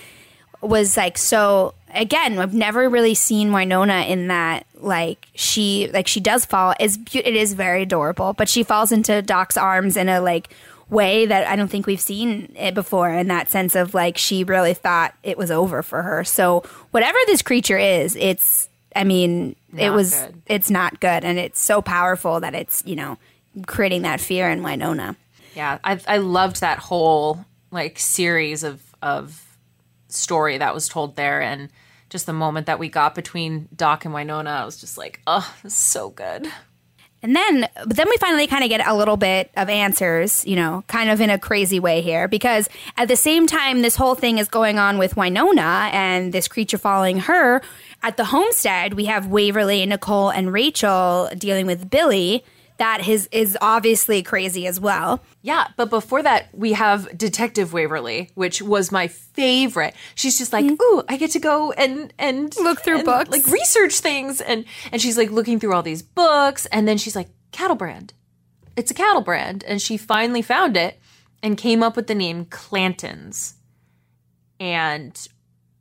[0.61, 6.21] was like so again, I've never really seen Wynonna in that like she like she
[6.21, 10.21] does fall is it is very adorable, but she falls into Doc's arms in a
[10.21, 10.55] like
[10.89, 14.45] way that I don't think we've seen it before in that sense of like she
[14.45, 16.23] really thought it was over for her.
[16.25, 20.43] So whatever this creature is, it's I mean, it was good.
[20.47, 23.17] it's not good and it's so powerful that it's, you know,
[23.67, 25.17] creating that fear in Wynonna.
[25.55, 29.57] Yeah, I I loved that whole like series of of
[30.09, 31.71] story that was told there and
[32.13, 35.51] just the moment that we got between Doc and Wynonna, I was just like, oh,
[35.63, 36.47] this is so good.
[37.23, 40.57] And then, but then we finally kind of get a little bit of answers, you
[40.57, 44.17] know, kind of in a crazy way here, because at the same time this whole
[44.17, 47.63] thing is going on with Wynonna and this creature following her,
[48.03, 52.45] at the homestead we have Waverly, Nicole, and Rachel dealing with Billy.
[52.79, 55.21] That his is obviously crazy as well.
[55.43, 59.95] Yeah, but before that, we have Detective Waverly, which was my favorite.
[60.15, 62.65] She's just like, "Ooh, I get to go and and Mm-hmm.
[62.65, 63.31] Look through and, books.
[63.31, 67.15] like research things," and and she's like looking through all these books, and then she's
[67.15, 68.15] like, "Cattle brand,
[68.77, 70.99] it's a cattle brand," and she finally found it
[71.43, 73.55] and came up with the name Clantons,
[74.59, 75.29] and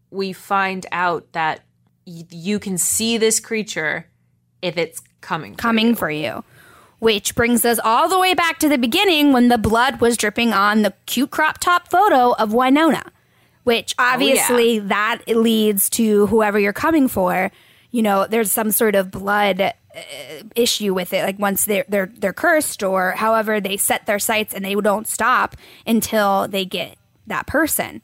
[0.10, 1.62] we find out that
[2.06, 4.08] y- you can see this creature
[4.62, 5.96] if it's coming, for coming you.
[5.96, 6.44] for you.
[7.02, 10.54] Which brings us all the way back to the beginning when the blood was dripping
[10.54, 13.04] on the cute crop top photo of Wynonna.
[13.64, 17.52] which obviously that leads to whoever you're coming for.
[17.90, 19.72] You know, there's some sort of blood uh,
[20.56, 21.24] issue with it.
[21.24, 25.08] Like once they're they're they're cursed, or however they set their sights and they don't
[25.08, 25.56] stop
[25.88, 28.02] until they get that person.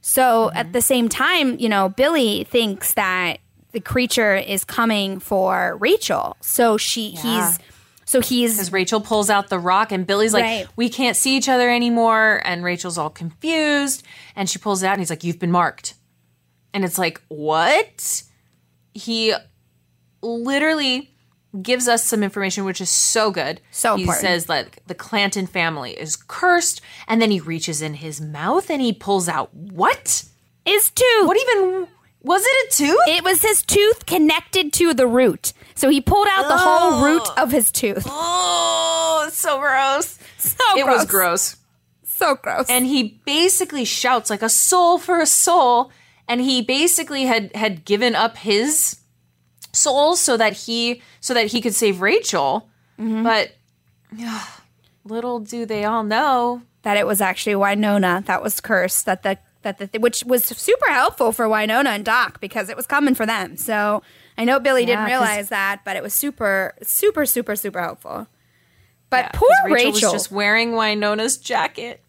[0.00, 3.38] So at the same time, you know, Billy thinks that
[3.72, 6.36] the creature is coming for Rachel.
[6.40, 7.58] So she he's
[8.10, 10.66] so he's Because Rachel pulls out the rock and Billy's like, Right.
[10.74, 12.42] we can't see each other anymore.
[12.44, 14.02] And Rachel's all confused.
[14.34, 15.94] And she pulls it out and he's like, you've been marked.
[16.74, 18.24] And it's like, what?
[18.94, 19.32] He
[20.22, 21.14] literally
[21.62, 23.60] gives us some information which is so good.
[23.70, 24.22] So he important.
[24.22, 28.82] says like the Clanton family is cursed, and then he reaches in his mouth and
[28.82, 30.24] he pulls out what?
[30.66, 31.26] is tooth.
[31.26, 31.86] What even
[32.22, 33.00] was it a tooth?
[33.08, 35.52] It was his tooth connected to the root.
[35.80, 38.04] So he pulled out the whole root of his tooth.
[38.06, 40.18] oh, so gross.
[40.36, 40.76] So gross.
[40.76, 40.98] It gross.
[40.98, 41.56] was gross.
[42.04, 42.66] So gross.
[42.68, 45.90] and he basically shouts like a soul for a soul
[46.28, 49.00] and he basically had had given up his
[49.72, 53.22] soul so that he so that he could save Rachel mm-hmm.
[53.22, 53.52] but
[54.14, 54.44] yeah,
[55.06, 59.06] little do they all know that it was actually Wynonna that was cursed.
[59.06, 62.86] That the that the which was super helpful for Wynonna and Doc because it was
[62.86, 63.56] coming for them.
[63.56, 64.02] So
[64.40, 68.26] I know Billy didn't realize that, but it was super, super, super, super helpful.
[69.10, 72.02] But Yeah, poor Rachel, Rachel, was just wearing Wynonna's jacket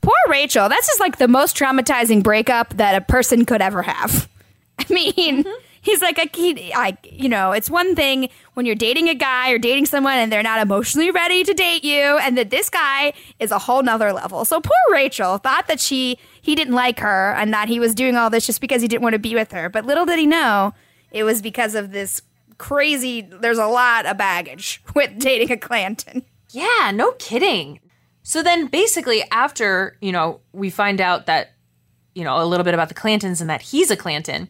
[0.00, 0.68] poor Rachel.
[0.70, 4.28] That's just like the most traumatizing breakup that a person could ever have.
[4.78, 5.12] I mean,
[5.44, 5.50] Mm-hmm.
[5.82, 9.50] he's like a he, I, you know, it's one thing when you're dating a guy
[9.50, 13.12] or dating someone and they're not emotionally ready to date you, and that this guy
[13.38, 14.44] is a whole nother level.
[14.46, 18.16] So poor Rachel thought that she he didn't like her and that he was doing
[18.16, 19.68] all this just because he didn't want to be with her.
[19.68, 20.72] But little did he know
[21.10, 22.22] it was because of this
[22.58, 23.22] crazy.
[23.22, 26.22] There's a lot of baggage with dating a Clanton.
[26.50, 27.78] yeah no kidding
[28.22, 31.52] so then basically after you know we find out that
[32.14, 34.48] you know a little bit about the Clantons and that he's a Clanton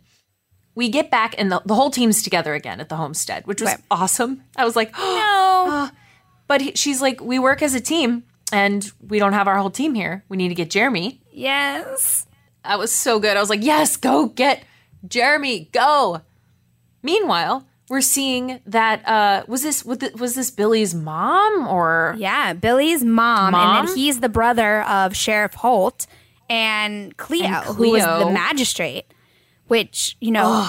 [0.74, 3.70] we get back and the, the whole team's together again at the homestead which was
[3.70, 3.80] Right.
[3.90, 4.98] awesome i was like No.
[4.98, 5.92] Ah.
[6.46, 9.70] But he, she's like, we work as a team and we don't have our whole
[9.70, 10.24] team here.
[10.28, 11.20] We need to get Jeremy.
[11.32, 12.26] yes.
[12.64, 13.36] That was so good.
[13.36, 14.64] I was like, yes, go get
[15.06, 16.22] Jeremy, go.
[17.02, 23.46] Meanwhile, we're seeing that uh was this was this, Billy's mom or Yeah, Billy's mom,
[23.54, 23.86] and Mom?
[23.86, 26.06] then he's the brother of Sheriff Holt
[26.48, 29.06] and Cleo, And who was the magistrate.
[29.68, 30.68] Which you know,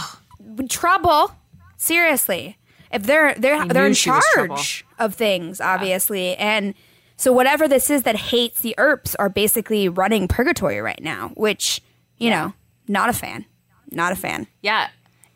[0.70, 1.32] trouble.
[1.78, 2.58] Seriously,
[2.92, 4.56] if they're they're they're in she was trouble.
[4.58, 6.76] charge of things, obviously, and
[7.18, 11.30] so whatever this is that hates the Earps are basically running purgatory right now.
[11.36, 11.82] Which
[12.18, 12.54] you know,
[12.88, 13.46] not a fan,
[13.92, 14.46] not a fan.
[14.62, 14.90] Yeah.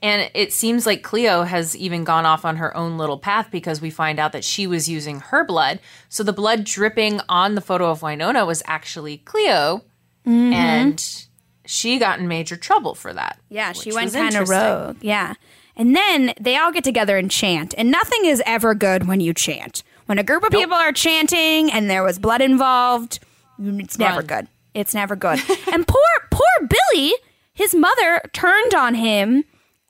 [0.05, 3.81] And it seems like Cleo has even gone off on her own little path because
[3.81, 5.79] we find out that she was using her blood.
[6.09, 9.81] So the blood dripping on the photo of Wynonna was actually Cleo.
[10.27, 10.53] Mm-hmm.
[10.53, 11.25] And
[11.65, 13.39] she got in major trouble for that.
[13.49, 14.97] Yeah, she went kind of rogue.
[15.01, 15.33] Yeah.
[15.75, 17.73] And then they all get together and chant.
[17.75, 19.81] And nothing is ever good when you chant.
[20.05, 23.21] When a group of people are chanting and there was blood involved,
[23.59, 24.27] mm, it's never Run.
[24.27, 24.47] good.
[24.75, 25.39] It's never good.
[25.73, 27.15] and poor poor Billy,
[27.55, 29.45] his mother turned on him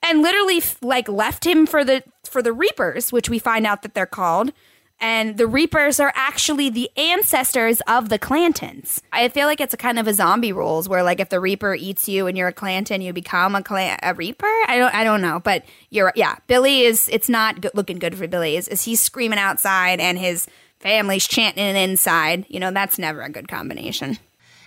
[0.06, 3.94] and literally like left him for the for the Reapers, which we find out that
[3.94, 4.52] they're called.
[4.98, 9.02] And the Reapers are actually the ancestors of the Clantons.
[9.12, 11.74] I feel like it's a kind of a zombie rules where like if the Reaper
[11.74, 14.46] eats you and you're a Clanton, you become a clan a Reaper.
[14.46, 16.36] I don't I don't know, but you're yeah.
[16.46, 18.56] Billy is it's not good, looking good for Billy.
[18.56, 20.46] Is is he's screaming outside and his
[20.80, 22.46] family's chanting inside?
[22.48, 24.18] You know that's never a good combination.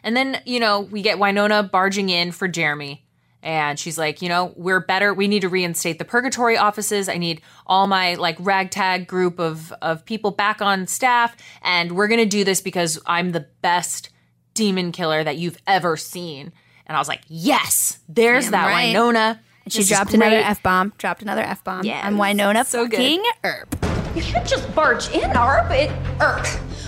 [0.04, 3.04] And then, you know, we get Wynonna barging in for Jeremy.
[3.42, 5.14] And she's like, you know, we're better.
[5.14, 7.08] We need to reinstate the purgatory offices.
[7.08, 11.38] I need all my like ragtag group of of people back on staff.
[11.62, 14.10] And we're gonna do this because I'm the best
[14.54, 16.52] demon killer that you've ever seen.
[16.86, 18.94] And I was like, yes, there's Damn that right.
[18.94, 19.40] Wynonna.
[19.64, 20.92] And she dropped another f bomb.
[20.98, 21.86] Dropped another f bomb.
[21.86, 22.98] Yes, I'm Wynonna so good.
[22.98, 23.76] fucking Earp.
[24.16, 25.72] You can't just barge in, Earp.
[25.72, 26.46] It Earp.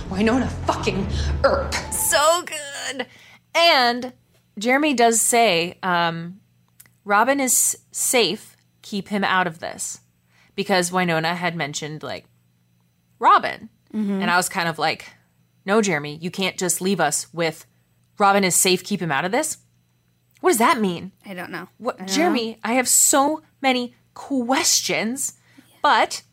[0.09, 1.07] Wynonna fucking
[1.45, 1.73] Earp.
[1.93, 3.05] so good.
[3.55, 4.11] And
[4.59, 6.40] Jeremy does say, um,
[7.05, 8.55] Robin is safe.
[8.81, 10.01] Keep him out of this.
[10.55, 12.25] Because Wynonna had mentioned, like,
[13.19, 13.69] Robin.
[13.93, 14.21] Mm-hmm.
[14.21, 15.13] And I was kind of like,
[15.65, 17.65] no, Jeremy, you can't just leave us with
[18.17, 18.83] Robin is safe.
[18.83, 19.57] Keep him out of this.
[20.41, 21.11] What does that mean?
[21.25, 21.67] I don't know.
[21.77, 25.33] What, Jeremy, I have so many questions,
[25.83, 26.23] but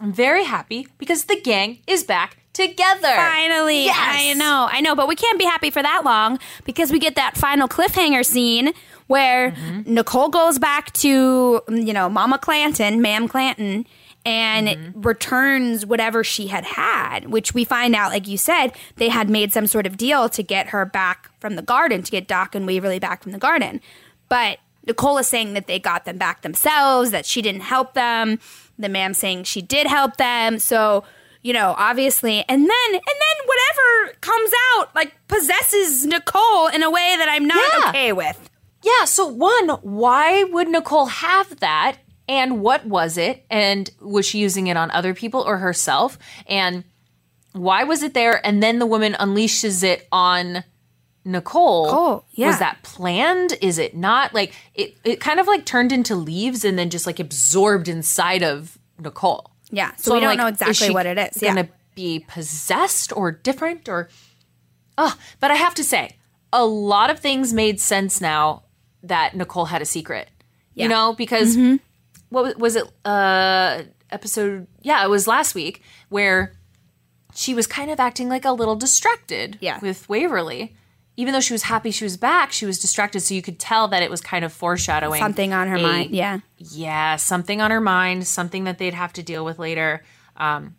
[0.00, 3.02] I'm very happy because the gang is back together.
[3.14, 3.96] Finally, Yes.
[3.98, 7.14] I know, I know, but we can't be happy for that long because we get
[7.14, 8.72] that final cliffhanger scene
[9.06, 9.94] where Mm-hmm.
[9.94, 13.86] Nicole goes back to you know Mama Clanton, Ma'am Clanton,
[14.24, 19.28] and returns whatever she had had, which we find out, like you said, they had
[19.28, 22.54] made some sort of deal to get her back from the garden, to get Doc
[22.54, 23.80] and Waverly back from the garden.
[24.28, 28.38] But Nicole is saying that they got them back themselves, that she didn't help them.
[28.78, 30.58] The ma'am saying she did help them.
[30.58, 31.04] So,
[31.42, 36.90] you know, obviously, and then and then whatever comes out like possesses Nicole in a
[36.90, 37.88] way that I'm not Yeah.
[37.90, 38.48] okay with.
[38.82, 41.98] Yeah, so one, why would Nicole have that?
[42.28, 43.44] And what was it?
[43.50, 46.18] And was she using it on other people or herself?
[46.46, 46.84] And
[47.52, 48.44] why was it there?
[48.44, 50.64] And then the woman unleashes it on
[51.24, 51.86] Nicole.
[51.86, 52.48] Nicole, yeah.
[52.48, 53.54] Was that planned?
[53.60, 54.34] Is it not?
[54.34, 58.42] Like it it kind of like turned into leaves and then just like absorbed inside
[58.42, 59.50] of Nicole.
[59.70, 61.40] Yeah, so, we I'm don't like, know exactly what it is.
[61.40, 61.54] Yeah.
[61.54, 64.08] Gonna be possessed or different or
[64.98, 66.16] oh, but I have to say,
[66.52, 68.64] a lot of things made sense now
[69.02, 70.28] that Nicole had a secret.
[70.74, 70.84] Yeah.
[70.84, 71.76] You know, because Mm-hmm.
[72.30, 76.52] what was, it uh episode yeah, it was last week where
[77.34, 79.78] she was kind of acting like a little distracted Yeah.
[79.80, 80.76] with Waverly.
[81.16, 83.86] Even though she was happy she was back, she was distracted so you could tell
[83.88, 86.10] that it was kind of foreshadowing Something on her a- mind.
[86.12, 86.38] Yeah.
[86.56, 90.02] yeah, something on her mind, something that they'd have to deal with later.
[90.38, 90.76] Um,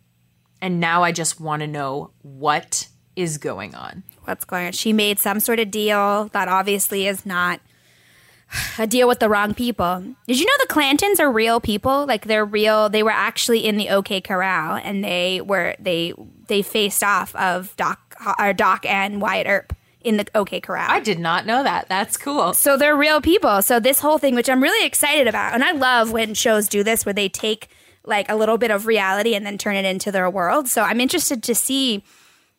[0.60, 4.02] and now I just want to know what is going on.
[4.24, 4.72] What's going on?
[4.72, 7.60] She made some sort of deal that obviously is not
[8.78, 10.02] a deal with the wrong people.
[10.26, 12.06] Did you know the Clantons are real people?
[12.06, 12.88] Like they're real.
[12.88, 16.12] They were actually in the OK Corral, and they were they
[16.48, 20.90] they faced off of Doc or Doc and Wyatt Earp in the OK Corral.
[20.90, 21.88] I did not know that.
[21.88, 22.52] That's cool.
[22.52, 23.62] So they're real people.
[23.62, 26.84] So this whole thing, which I'm really excited about, and I love when shows do
[26.84, 27.68] this, where they take
[28.04, 30.68] like a little bit of reality and then turn it into their world.
[30.68, 32.04] So I'm interested to see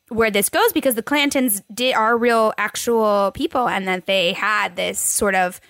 [0.09, 4.75] where this goes because the Clantons did are real, actual people, and that they had
[4.75, 5.61] this sort of.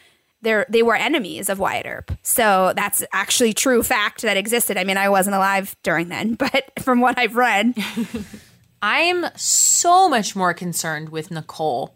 [0.46, 2.12] They're, they were enemies of Wyatt Earp.
[2.22, 4.78] So that's actually true fact that existed.
[4.78, 7.74] I mean, I wasn't alive during then, but from what I've read,
[8.82, 11.96] I'm so much more concerned with Nicole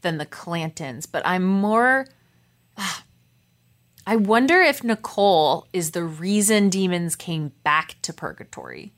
[0.00, 2.06] than the Clantons, but I'm more.
[4.06, 8.94] I wonder if Nicole is the reason demons came back to purgatory.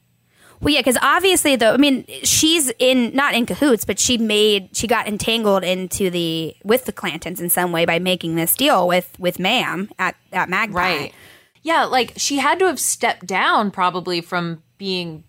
[0.62, 4.74] Well, yeah, because obviously, though, I mean, she's in not in cahoots, but she made
[4.76, 8.86] she got entangled into the with the Clantons in some way by making this deal
[8.86, 10.78] with with Ma'am at at Magpie.
[10.78, 11.14] Right.
[11.62, 15.24] Yeah, like she had to have stepped down probably from being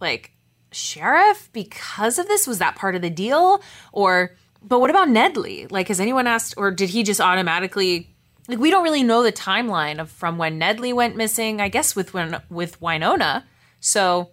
[0.00, 0.32] like
[0.72, 2.46] sheriff because of this.
[2.46, 3.62] Was that part of the deal?
[3.92, 5.70] Or, but what about Nedley?
[5.70, 8.14] Like, has anyone asked, or did he just automatically?
[8.48, 11.60] Like, we don't really know the timeline of from when Nedley went missing.
[11.60, 13.44] I guess with when with Wynonna.
[13.80, 14.30] So,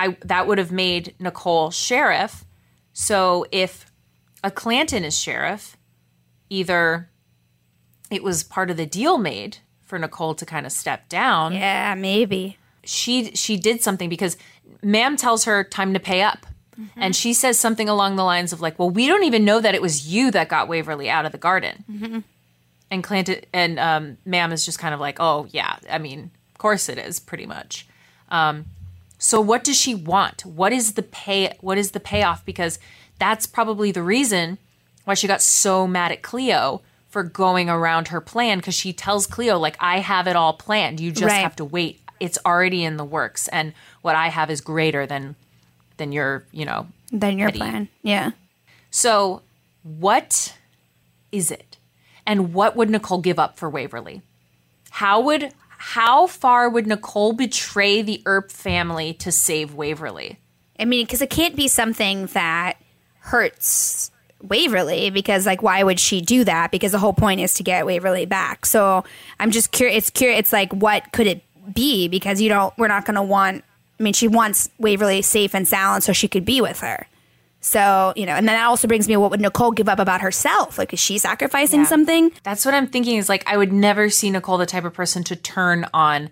[0.00, 2.44] I that would have made Nicole sheriff.
[2.92, 3.90] So if
[4.42, 5.76] a Clanton is sheriff,
[6.48, 7.10] either
[8.10, 11.52] it was part of the deal made for Nicole to kind of step down.
[11.52, 12.56] Yeah, maybe.
[12.84, 14.36] She she did something because
[14.82, 16.46] Ma'am tells her time to pay up.
[16.96, 19.74] And she says something along the lines of like, "Well, we don't even know that
[19.74, 21.84] it was you that got Waverly out of the garden."
[22.90, 26.58] And Clanton and um, Ma'am is just kind of like, "Oh yeah, I mean, of
[26.58, 27.86] course it is, pretty much."
[28.30, 28.64] Um,
[29.20, 30.44] so what does she want?
[30.44, 31.54] What is the pay?
[31.60, 32.44] What is the payoff?
[32.44, 32.78] Because
[33.18, 34.58] that's probably the reason
[35.04, 38.58] why she got so mad at Cleo for going around her plan.
[38.58, 40.98] Because she tells Cleo like, "I have it all planned.
[41.00, 41.42] You just Right.
[41.42, 42.00] have to wait.
[42.18, 45.36] It's already in the works, and what I have is greater than
[45.98, 47.58] than your, you know." Then your Petty.
[47.58, 47.88] plan.
[48.02, 48.30] Yeah.
[48.90, 49.42] So,
[49.82, 50.54] what
[51.32, 51.76] is it?
[52.26, 54.22] And what would Nicole give up for Waverly?
[54.90, 55.52] How would
[55.82, 60.38] how far would Nicole betray the Earp family to save Waverly?
[60.78, 62.74] I mean, because it can't be something that
[63.20, 64.10] hurts
[64.42, 66.70] Waverly because, like, why would she do that?
[66.70, 68.66] Because the whole point is to get Waverly back.
[68.66, 69.04] So
[69.38, 69.96] I'm just curious.
[69.96, 70.40] It's curious.
[70.40, 72.08] It's like, what could it be?
[72.08, 72.76] Because you don't.
[72.76, 73.64] We're not going to want.
[73.98, 77.06] I mean, she wants Waverly safe and sound so she could be with her.
[77.60, 79.16] So you know, and then that also brings me.
[79.16, 80.78] What would Nicole give up about herself?
[80.78, 81.86] Like, is she sacrificing Yeah.
[81.86, 82.32] something?
[82.42, 85.22] That's what I'm thinking is like I would never see Nicole the type of person
[85.24, 86.30] to turn on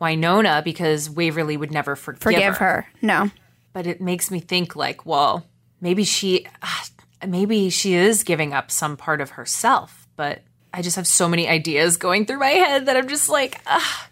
[0.00, 2.86] Wynonna because Waverly would never forgive, Forgive her?
[3.02, 3.30] No.
[3.72, 5.44] But it makes me think like, well,
[5.80, 6.86] maybe she ah,
[7.26, 11.48] maybe she is giving up some part of herself, but I just have so many
[11.48, 14.08] ideas going through my head that I'm just like, ah,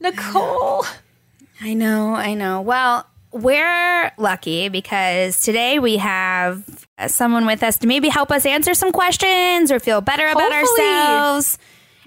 [0.00, 0.86] Nicole.
[1.60, 2.60] I know, I know.
[2.62, 8.46] Well, we're lucky because today we have uh, someone with us to maybe help us
[8.46, 10.88] answer some questions or feel better about Hopefully.
[10.88, 11.58] ourselves.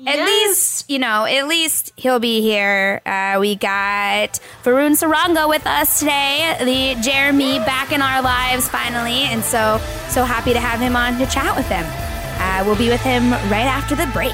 [0.08, 3.02] At least, you know, at least he'll be here.
[3.06, 9.26] Uh, we got Varun Saranga with us today, the Jeremy back in our lives finally.
[9.26, 11.86] And so, so happy to have him on to chat with him.
[11.88, 14.34] Uh, we'll be with him right after the break.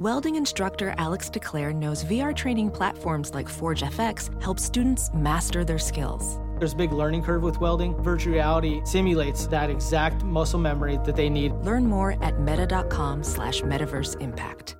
[0.00, 5.78] Welding instructor Alex DeClaire knows VR training platforms like Forge FX help students master their
[5.78, 6.38] skills.
[6.58, 7.94] There's a big learning curve with welding.
[8.02, 11.52] Virtual reality simulates that exact muscle memory that they need.
[11.52, 14.78] Learn more at meta.com slash metaverse impact.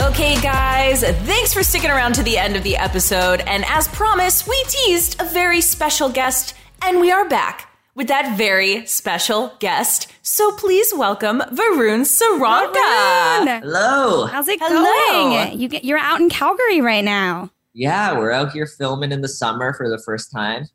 [0.00, 3.40] Okay, guys, thanks for sticking around to the end of the episode.
[3.40, 8.36] And as promised, we teased a very special guest, and we are back with that
[8.36, 10.12] very special guest.
[10.22, 13.60] So please welcome Varun Saranga.
[13.60, 14.26] Hello.
[14.26, 14.84] How's it Hello.
[14.84, 15.58] going?
[15.58, 17.50] You get you're out in Calgary right now.
[17.72, 20.66] Yeah, we're out here filming in the summer for the first time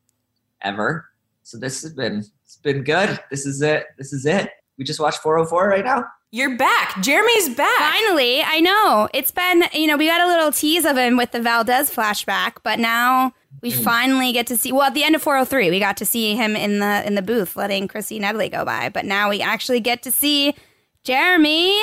[0.61, 1.05] ever.
[1.43, 3.19] So this has been it's been good.
[3.29, 3.85] This is it.
[3.97, 4.49] This is it.
[4.77, 6.05] We just watched 404 right now.
[6.33, 7.01] You're back.
[7.01, 7.77] Jeremy's back.
[7.77, 9.09] Finally, I know.
[9.13, 12.53] It's been, you know, we got a little tease of him with the Valdez flashback,
[12.63, 13.83] but now we mm.
[13.83, 16.55] finally get to see well at the end of 403, we got to see him
[16.55, 20.03] in the in the booth letting Chrissy Nedley go by, but now we actually get
[20.03, 20.55] to see
[21.03, 21.77] Jeremy.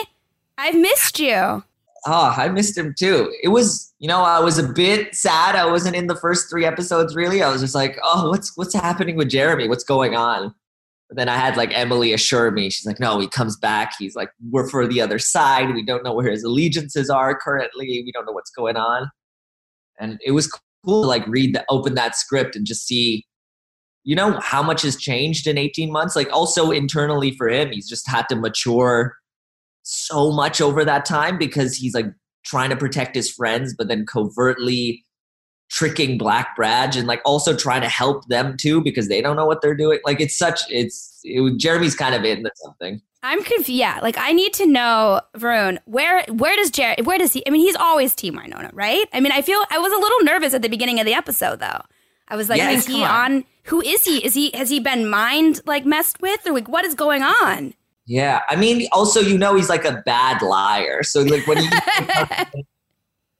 [0.56, 1.62] I've missed you.
[2.06, 3.30] Oh, I missed him too.
[3.42, 5.56] It was, you know, I was a bit sad.
[5.56, 7.42] I wasn't in the first three episodes really.
[7.42, 9.68] I was just like, oh, what's what's happening with Jeremy?
[9.68, 10.54] What's going on?
[11.08, 13.94] But then I had like Emily assure me, she's like, no, he comes back.
[13.98, 15.74] He's like, we're for the other side.
[15.74, 18.02] We don't know where his allegiances are currently.
[18.04, 19.10] We don't know what's going on.
[19.98, 20.50] And it was
[20.84, 23.24] cool to like read the open that script and just see,
[24.04, 26.14] you know, how much has changed in 18 months.
[26.14, 29.16] Like also internally for him, he's just had to mature
[29.82, 32.06] so much over that time because he's like
[32.44, 35.04] trying to protect his friends, but then covertly
[35.68, 39.46] tricking Black Badge and like also trying to help them too because they don't know
[39.46, 39.98] what they're doing.
[40.04, 43.00] Like it's such it's it, Jeremy's kind of into something.
[43.22, 43.70] I'm confused.
[43.70, 47.42] Yeah, like I need to know, Varun, where where does Jerry where does he?
[47.46, 49.06] I mean, he's always Team Wynonna, right?
[49.12, 51.60] I mean, I feel I was a little nervous at the beginning of the episode
[51.60, 51.82] though.
[52.28, 53.32] I was like, Yes, is he on.
[53.32, 53.44] on.
[53.64, 54.24] Who is he?
[54.24, 57.74] Is he has he been mind like messed with or like what is going on?
[58.06, 61.02] Yeah, I mean, also you know he's like a bad liar.
[61.02, 61.68] So like when he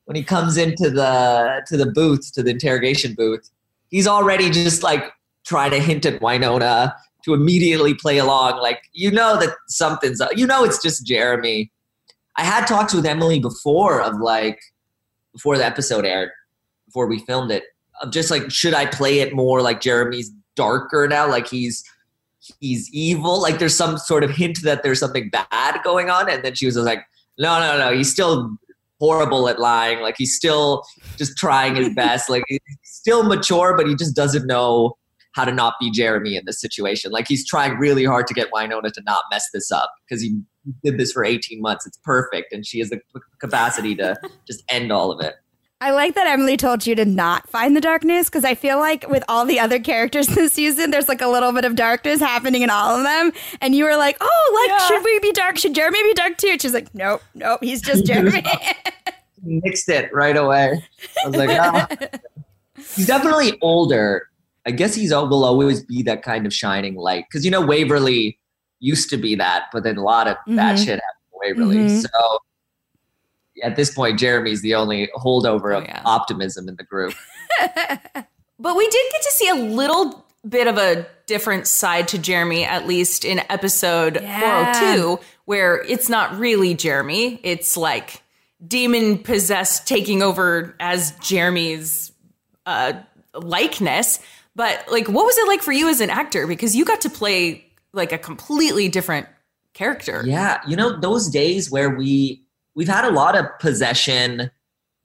[0.08, 3.50] when he comes into the to the booth to the interrogation booth,
[3.90, 5.04] he's already just like
[5.46, 6.94] trying to hint at Wynonna
[7.26, 8.58] to immediately play along.
[8.58, 10.34] Like you know that something's up.
[10.34, 11.70] You know it's just Jeremy.
[12.38, 14.58] I had talks with Emily before of like
[15.34, 16.30] before the episode aired,
[16.86, 17.64] before we filmed it,
[18.00, 21.84] of just like should I play it more like Jeremy's darker now, like he's
[22.60, 23.42] he's evil.
[23.42, 26.30] Like there's some sort of hint that there's something bad going on.
[26.30, 27.04] And then she was like,
[27.36, 28.56] no, no, no, he's still
[29.00, 30.00] horrible at lying.
[30.00, 30.84] Like he's still
[31.16, 32.28] just trying his best.
[32.28, 34.96] Like he's still mature, but he just doesn't know
[35.34, 37.12] how to not be Jeremy in this situation.
[37.12, 40.40] Like he's trying really hard to get Wynonna to not mess this up because he
[40.84, 41.86] did this for 18 months.
[41.86, 42.52] It's perfect.
[42.52, 43.00] And she has the
[43.40, 45.34] capacity to just end all of it.
[45.80, 49.08] I like that Emily told you to not find the darkness because I feel like
[49.08, 52.62] with all the other characters this season, there's like a little bit of darkness happening
[52.62, 53.32] in all of them.
[53.60, 55.56] And you were like, oh, like, should we be dark?
[55.56, 56.48] Should Jeremy be dark too?
[56.48, 58.42] And she's like, nope, nope, he's just Jeremy.
[59.42, 60.82] Mixed it right away.
[61.24, 61.86] I was like, ah.
[62.96, 64.26] he's definitely older.
[64.66, 68.38] I guess he's will always be that kind of shining light because you know Waverly
[68.80, 70.84] used to be that, but then a lot of bad Mhm.
[70.84, 71.02] shit happened
[71.32, 71.76] to Waverly.
[71.76, 72.02] Mhm.
[72.02, 72.38] So
[73.62, 77.14] at this point, Jeremy's the only holdover Oh, of optimism in the group.
[78.60, 82.64] But we did get to see a little bit of a different side to Jeremy,
[82.64, 84.72] at least in episode Yeah.
[84.74, 87.38] 402, where it's not really Jeremy.
[87.44, 88.20] It's like
[88.66, 92.10] demon possessed taking over as Jeremy's
[92.66, 92.94] uh,
[93.32, 94.18] likeness.
[94.56, 96.46] But like, what was it like for you as an actor?
[96.48, 99.28] Because you got to play like a completely different
[99.72, 100.24] character.
[100.26, 102.42] Yeah, you know those days where we
[102.78, 104.52] we've had a lot of possession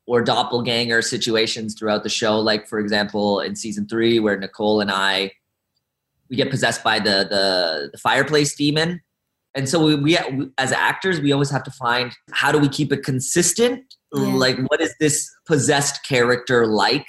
[0.05, 2.39] or doppelganger situations throughout the show.
[2.39, 5.31] Like for example, in season three, where Nicole and I
[6.29, 9.01] we get possessed by the the, the fireplace demon,
[9.55, 10.17] and so we, we
[10.59, 13.83] as actors we always have to find how do we keep it consistent.
[14.13, 14.21] Yeah.
[14.21, 17.07] Like what is this possessed character like?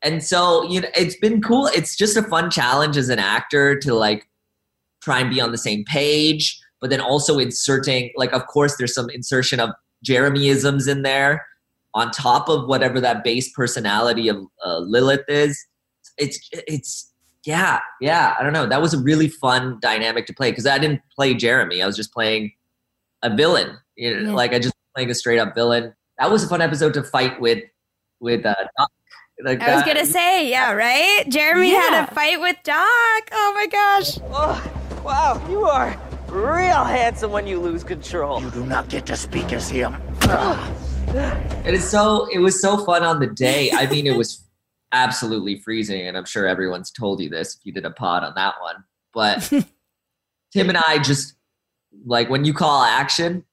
[0.00, 1.66] And so you know it's been cool.
[1.66, 4.26] It's just a fun challenge as an actor to like
[5.02, 8.94] try and be on the same page, but then also inserting, like, of course, there's
[8.94, 9.70] some insertion of
[10.06, 11.46] Jeremyisms in there
[11.94, 15.58] on top of whatever that base personality of uh, Lilith is.
[16.18, 17.12] It's, it's,
[17.44, 18.34] yeah, yeah.
[18.38, 18.66] I don't know.
[18.66, 21.82] That was a really fun dynamic to play because I didn't play Jeremy.
[21.82, 22.52] I was just playing
[23.22, 23.76] a villain.
[23.96, 24.36] You know, Yeah.
[24.36, 25.94] like I just playing a straight up villain.
[26.18, 27.64] That was a fun episode to fight with
[28.20, 28.90] with uh Doc.
[29.44, 31.24] Like I was gonna say, yeah, right?
[31.28, 31.80] Jeremy Yeah.
[31.80, 32.76] had a fight with Doc.
[33.32, 34.18] Oh my gosh.
[34.32, 35.96] Oh, wow, you are
[36.30, 38.40] real handsome when you lose control.
[38.40, 39.96] You do not get to speak as him.
[41.64, 43.70] It is so it was so fun on the day.
[43.72, 44.44] I mean, it was
[44.92, 48.34] absolutely freezing, and I'm sure everyone's told you this if you did a pod on
[48.36, 48.84] that one.
[49.14, 49.40] But
[50.52, 51.34] Tim and I just
[52.04, 53.44] like when you call action,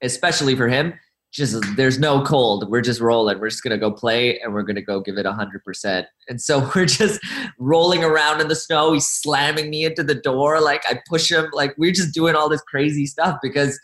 [0.00, 0.94] especially for him,
[1.32, 2.70] just there's no cold.
[2.70, 3.40] We're just rolling.
[3.40, 6.06] We're just gonna go play and we're gonna go give it hundred percent.
[6.28, 7.20] And so we're just
[7.58, 8.92] rolling around in the snow.
[8.92, 10.60] He's slamming me into the door.
[10.60, 11.46] Like I push him.
[11.52, 13.80] Like we're just doing all this crazy stuff because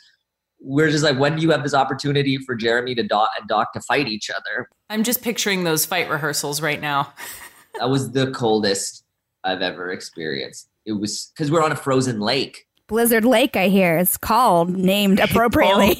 [0.61, 3.72] we're just like, when do you have this opportunity for Jeremy to Doc and Doc
[3.72, 4.68] to fight each other?
[4.90, 7.12] I'm just picturing those fight rehearsals right now.
[7.78, 9.05] That was the coldest
[9.44, 10.68] I've ever experienced.
[10.84, 12.66] It was because we're on a frozen lake.
[12.88, 15.94] Blizzard Lake, I hear, is called, named appropriately.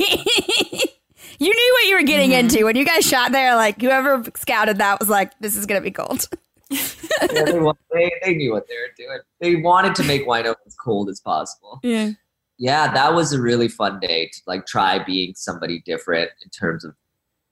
[1.39, 2.49] You knew what you were getting Mm-hmm.
[2.49, 3.55] into when you guys shot there.
[3.57, 6.29] Like whoever scouted that was like, "This is gonna be cold."
[6.71, 7.61] Yeah, they,
[7.95, 9.19] they, they knew what they were doing.
[9.41, 11.81] They wanted to make Wino as cold as possible.
[11.83, 12.11] Yeah.
[12.59, 16.85] Yeah, that was a really fun day to like try being somebody different in terms
[16.85, 16.95] of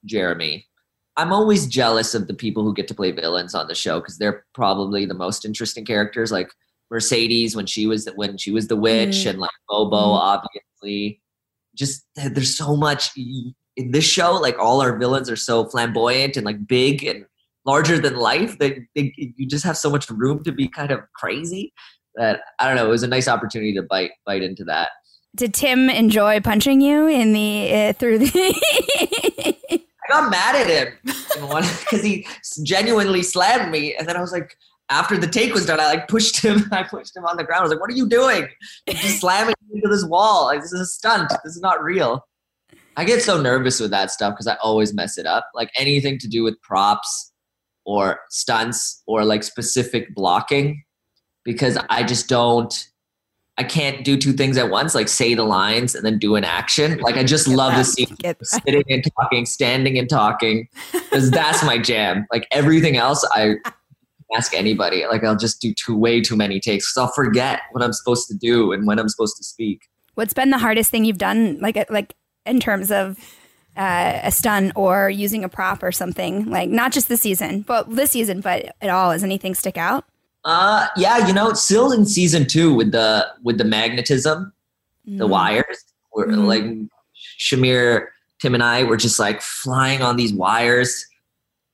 [0.05, 0.67] Jeremy.
[1.17, 4.19] I'm always jealous of the people who get to play villains on the show because
[4.19, 6.31] they're probably the most interesting characters.
[6.31, 6.51] Like
[6.91, 9.31] Mercedes when she was when she was the witch, Mm.
[9.31, 10.19] and like Bobo, Mm.
[10.21, 11.23] obviously.
[11.75, 13.11] Just there's so much
[13.77, 14.33] in this show.
[14.33, 17.25] Like all our villains are so flamboyant and like big and
[17.65, 21.73] larger than life that you just have so much room to be kind of crazy.
[22.15, 22.87] That I don't know.
[22.87, 24.91] It was a nice opportunity to bite bite into that.
[25.35, 28.31] Did Tim enjoy punching you in the uh, through the?
[30.09, 32.27] I got mad at him because he
[32.65, 34.57] genuinely slammed me, and then I was like,
[34.89, 36.65] after the take was done, I like pushed him.
[36.73, 37.61] I pushed him on the ground.
[37.61, 38.49] I was like, "What are you doing?
[38.87, 40.47] You're just slamming into this wall.
[40.47, 41.31] Like this is a stunt.
[41.45, 42.25] This is not real."
[42.97, 45.51] I get so nervous with that stuff because I always mess it up.
[45.55, 47.33] Like anything to do with props
[47.85, 50.83] or stunts or like specific blocking,
[51.45, 52.89] because I just don't.
[53.59, 56.45] I can't do two things at once, like say the lines and then do an
[56.45, 56.99] action.
[57.03, 61.65] Like I just love the scene Get sitting and talking, standing and talking, because that's
[61.65, 62.27] my jam.
[62.31, 63.55] Like everything else, I
[64.37, 65.07] ask anybody.
[65.07, 68.29] Like I'll just do too way too many takes because I'll forget what I'm supposed
[68.29, 69.89] to do and when I'm supposed to speak.
[70.15, 72.15] What's been the hardest thing you've done, like like
[72.47, 73.19] in terms of
[73.77, 76.47] uh, a stunt or using a prop or something?
[76.51, 79.13] Like not just this season, but this season, but at all.
[79.13, 80.05] Does anything stick out?
[80.45, 84.53] Uh, yeah, you know, still in season two with the with the magnetism,
[85.05, 85.31] the Mm.
[85.31, 85.85] wires.
[86.15, 86.47] We're Mhm.
[86.47, 86.65] like
[87.39, 88.07] Shamier,
[88.41, 91.05] Tim, and I were just like flying on these wires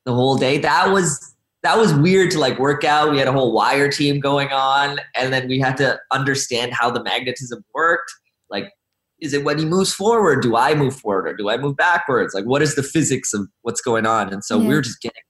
[0.05, 0.59] the whole day.
[0.59, 1.29] That was
[1.63, 3.13] that was weird to like work out.
[3.13, 6.91] We had a whole wire team going on, and then we had to understand how
[6.91, 8.11] the magnetism worked.
[8.51, 8.73] Like,
[9.23, 10.43] is it when he moves forward?
[10.43, 12.35] Do I move forward or do I move backwards?
[12.35, 14.33] Like, what is the physics of what's going on?
[14.33, 14.75] And so we Yeah.
[14.75, 15.23] were just getting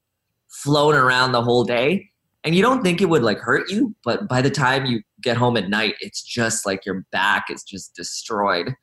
[0.49, 2.09] flown around the whole day
[2.45, 5.36] and you don't think it would like hurt you but by the time you get
[5.36, 8.74] home at night it's just like your back is just destroyed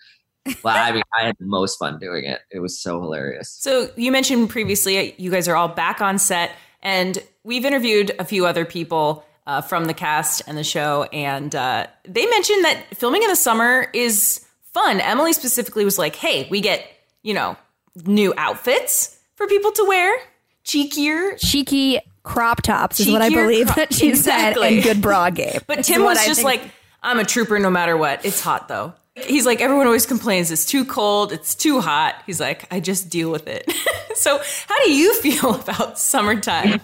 [0.63, 3.91] but i mean i had the most fun doing it it was so hilarious So
[3.95, 6.51] you mentioned previously you guys are all back on set,
[6.81, 11.53] and we've interviewed a few other people uh, from the cast and the show, and
[11.55, 14.99] uh, they mentioned that filming in the summer is fun.
[15.01, 16.85] Emily specifically was like, "Hey, we get
[17.23, 17.57] you know
[18.05, 20.17] new outfits for people to wear,
[20.65, 24.61] cheekier." Cheeky crop tops is what I believe crop- that she Exactly.
[24.67, 25.59] said, and good bra game.
[25.67, 28.25] But Tim what was I just think- like, I'm a trooper no matter what.
[28.25, 28.93] It's hot though.
[29.15, 32.15] He's like, everyone always complains it's too cold, it's too hot.
[32.25, 33.69] He's like, I just deal with it.
[34.15, 36.79] so, how do you feel about summertime?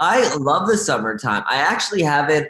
[0.00, 2.48] i love the summertime i actually haven't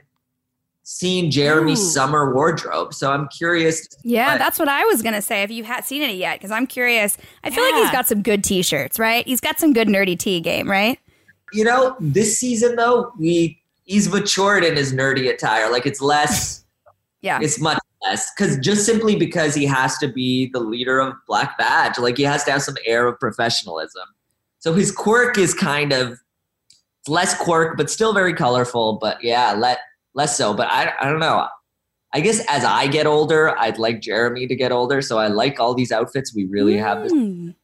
[0.85, 1.91] seen jeremy's Ooh.
[1.91, 5.43] summer wardrobe so i'm curious Yeah, but- that's what I was gonna say.
[5.43, 7.17] If you had seen it yet, because I'm curious.
[7.45, 9.25] I feel like he's got some good T-shirts, right?
[9.27, 10.99] He's got some good nerdy tee game, right?
[11.55, 16.65] you know this season though we he's matured in his nerdy attire like it's less
[17.21, 17.39] Yeah.
[17.43, 21.59] it's much less because just simply because he has to be the leader of black
[21.59, 24.05] badge like he has to have some air of professionalism
[24.61, 26.19] so his quirk is kind of
[27.07, 29.79] less quirk but still very colorful but yeah let
[30.15, 31.47] less so but i, I don't know
[32.15, 35.59] i guess as i get older i'd like jeremy to get older so i like
[35.61, 37.55] all these outfits we really have this Mm.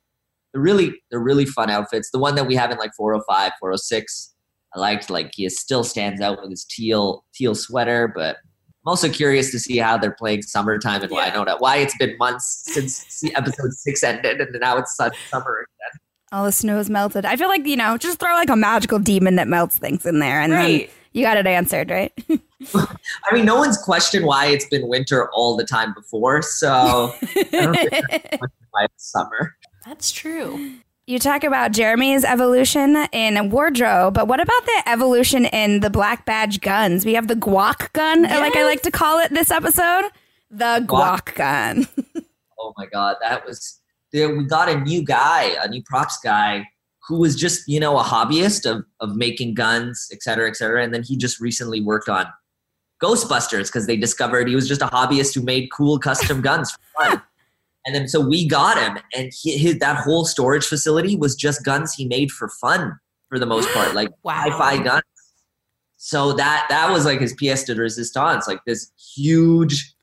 [0.53, 2.11] they're really they're really fun outfits.
[2.11, 4.35] The one that we have in like 405, 406,
[4.75, 9.09] I liked like he still stands out with his teal teal sweater, but I'm also
[9.11, 11.57] curious to see how they're playing summertime in Wynonna.
[11.61, 16.01] Why it's been months since episode six ended, and now it's summer again.
[16.33, 17.25] All the snow snow's melted.
[17.27, 20.19] I feel like you know, just throw like a magical demon that melts things in
[20.19, 20.89] there, and Right.
[20.89, 22.13] then You got it answered, right?
[22.75, 27.45] I mean, no one's questioned why it's been winter all the time before, so I
[27.51, 29.57] don't think that's why it's summer.
[29.87, 30.75] That's true.
[31.07, 36.27] You talk about Jeremy's evolution in wardrobe, but what about the evolution in the black
[36.27, 37.07] badge guns?
[37.07, 40.05] We have the guac gun, like I like to call it this episode.
[40.51, 41.35] The guac, Guac.
[41.35, 41.89] gun.
[42.61, 43.81] Oh my god, that was.
[44.13, 46.67] We got a new guy, a new props guy,
[47.09, 50.85] who was just you know a hobbyist of of making guns, et cetera, et cetera.
[50.85, 52.27] And then he just recently worked on
[53.03, 57.05] Ghostbusters because they discovered he was just a hobbyist who made cool custom guns for
[57.05, 57.23] fun.
[57.87, 61.65] And then so we got him, and he, his, that whole storage facility was just
[61.65, 62.99] guns he made for fun
[63.31, 65.05] for the most part, like hi-fi guns.
[65.97, 69.95] So that that was like his pièce de résistance, like this huge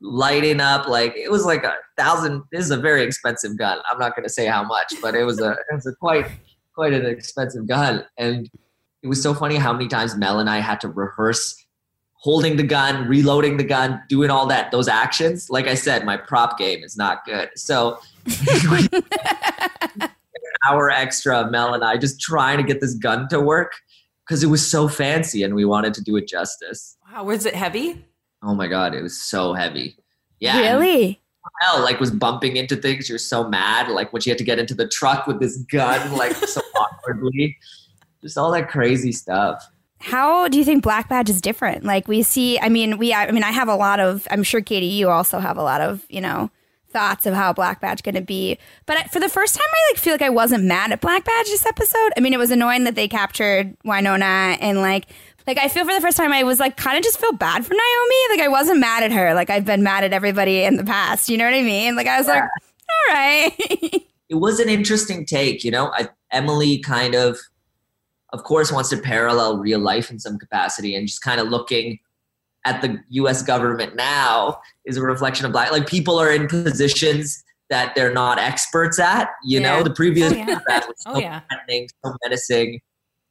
[0.00, 3.98] lighting up like it was like a thousand this is a very expensive gun i'm
[3.98, 6.26] not going to say how much but it was a it was a quite
[6.76, 8.48] quite an expensive gun and
[9.02, 11.56] it was so funny how many times mel and i had to rehearse
[12.12, 16.16] holding the gun reloading the gun doing all that those actions like i said my
[16.16, 17.98] prop game is not good so
[18.46, 20.08] an
[20.68, 23.72] hour extra mel and i just trying to get this gun to work
[24.24, 27.54] because it was so fancy and we wanted to do it justice Wow, was it
[27.54, 28.04] heavy?
[28.42, 29.96] Oh my god, it was so heavy.
[30.38, 30.58] Yeah.
[30.58, 31.22] and Really?
[31.60, 33.08] Hell, like was bumping into things.
[33.08, 33.88] You're so mad.
[33.88, 37.56] Like when she had to get into the truck with this gun, like so awkwardly.
[38.22, 39.66] Just all that crazy stuff.
[39.98, 41.84] How do you think Black Badge is different?
[41.84, 44.60] Like we see, I mean, we, I mean, I have a lot of, I'm sure
[44.60, 46.50] Katie, you also have a lot of, you know,
[46.90, 48.58] thoughts of how Black Badge going to be.
[48.86, 51.46] But for the first time, I like feel like I wasn't mad at Black Badge
[51.46, 52.12] this episode.
[52.16, 55.06] I mean, it was annoying that they captured Wynonna and like,
[55.46, 57.64] like I feel for the first time I was like kind of just feel bad
[57.64, 58.16] for Naomi.
[58.30, 59.34] Like I wasn't mad at her.
[59.34, 61.28] Like I've been mad at everybody in the past.
[61.28, 61.94] You know what I mean?
[61.96, 63.52] Like I was like, all right.
[64.28, 65.92] It was an interesting take, you know.
[65.94, 67.38] I, Emily kind of,
[68.32, 72.00] of course, wants to parallel real life in some capacity, and just kind of looking
[72.64, 73.44] at the U.S.
[73.44, 75.70] government now is a reflection of black.
[75.70, 77.40] Like people are in positions
[77.70, 79.28] that they're not experts at.
[79.44, 79.76] You Yeah.
[79.76, 80.58] know, the previous Oh, yeah.
[80.66, 81.40] that was oh, so Oh, yeah.
[82.04, 82.80] so menacing,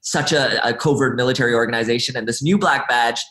[0.05, 3.21] such a, a covert military organization, and this new black badge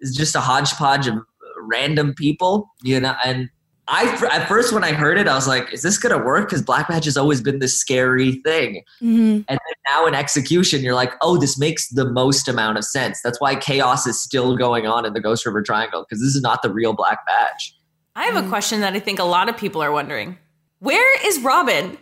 [0.00, 1.16] is just a hodgepodge of
[1.60, 2.70] random people.
[2.82, 3.50] You know, and
[3.88, 6.62] I at first when I heard it, I was like, "Is this gonna work?" Because
[6.62, 8.84] black badge has always been this scary thing.
[9.02, 9.44] Mhm.
[9.48, 13.20] And then now in execution, you're like, oh, this makes the most amount of sense.
[13.22, 16.42] That's why chaos is still going on in the Ghost River Triangle because this is
[16.42, 17.76] not the real Black Badge.
[18.14, 20.38] I have a question that I think a lot of people are wondering.
[20.78, 21.98] Where is Robin?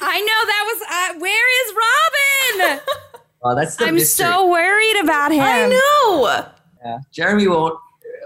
[0.00, 0.80] I know that was.
[0.82, 2.80] Uh, where is Robin?
[3.46, 4.26] Oh, that's the I'm mystery.
[4.26, 5.40] so worried about him.
[5.42, 6.46] I know.
[6.84, 6.98] Yeah.
[7.12, 7.78] Jeremy won't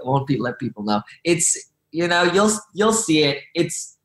[0.03, 1.01] won't be let people know.
[1.23, 1.57] It's
[1.91, 3.43] you know you'll you'll see it.
[3.53, 3.97] It's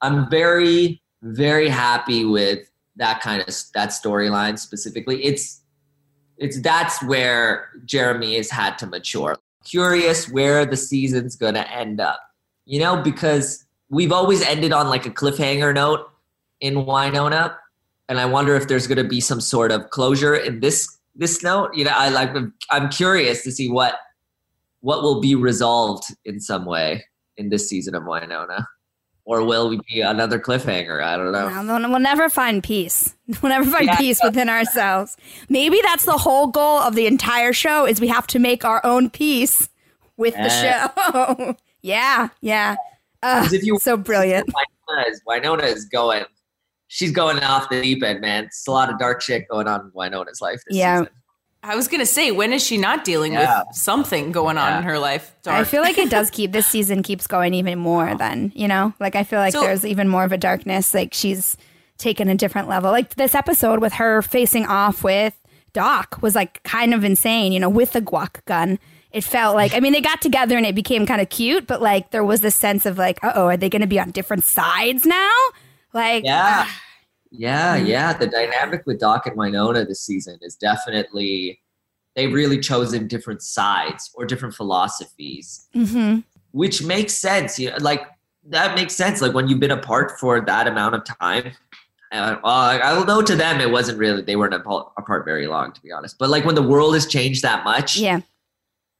[0.00, 5.24] I'm very very happy with that kind of that storyline specifically.
[5.24, 5.62] It's
[6.38, 9.36] it's that's where Jeremy has had to mature.
[9.64, 12.20] Curious where the season's gonna end up,
[12.66, 16.10] you know, because we've always ended on like a cliffhanger note
[16.60, 17.56] in Wynonna,
[18.08, 21.74] and I wonder if there's gonna be some sort of closure in this this note.
[21.74, 22.30] You know, I like
[22.70, 23.96] I'm curious to see what
[24.80, 27.04] what will be resolved in some way
[27.36, 28.66] in this season of Wynonna,
[29.24, 31.02] or will we be another cliffhanger?
[31.02, 31.46] I don't know.
[31.46, 33.14] Well, We'll, never find peace.
[33.42, 33.96] We'll never find Yeah.
[33.96, 35.16] peace within ourselves.
[35.48, 38.84] Maybe that's the whole goal of the entire show is we have to make our
[38.84, 39.68] own peace
[40.18, 41.56] with the show.
[41.82, 42.76] yeah, yeah.
[43.22, 44.48] If you so brilliant.
[44.48, 46.24] Wynonna is, Wynonna is going.
[46.94, 48.44] She's going off the deep end, man.
[48.44, 50.60] It's a lot of dark shit going on in Wynonna's life.
[50.68, 50.98] This Yeah.
[51.00, 51.12] season.
[51.64, 53.62] I was gonna say, when is she not dealing Yeah.
[53.66, 54.78] with something going on Yeah.
[54.78, 55.32] in her life?
[55.44, 58.92] I feel like it does keep this season keeps going even more than, you know?
[59.00, 60.94] Like I feel like So- there's even more of a darkness.
[60.94, 61.56] Like she's
[61.98, 62.92] taken a different level.
[62.92, 65.34] Like this episode with her facing off with
[65.72, 68.78] Doc was like kind of insane, you know, with the guac gun.
[69.10, 71.82] It felt like I mean they got together and it became kind of cute, but
[71.82, 74.44] like there was this sense of like, uh oh, are they gonna be on different
[74.44, 75.30] sides now?
[75.92, 76.66] Like Yeah.
[77.36, 78.12] Yeah, yeah.
[78.12, 81.60] The dynamic with Doc and Wynonna this season is definitely
[82.14, 86.18] they've really chosen different sides or different philosophies, hmm
[86.52, 87.58] which makes sense.
[87.58, 88.02] You know, like
[88.50, 89.20] that makes sense.
[89.20, 91.52] Like when you've been apart for that amount of time.
[92.12, 95.90] Uh, although to them it wasn't really they weren't apart apart very long to be
[95.90, 96.16] honest.
[96.16, 98.20] But like when the world has changed that much, Yeah.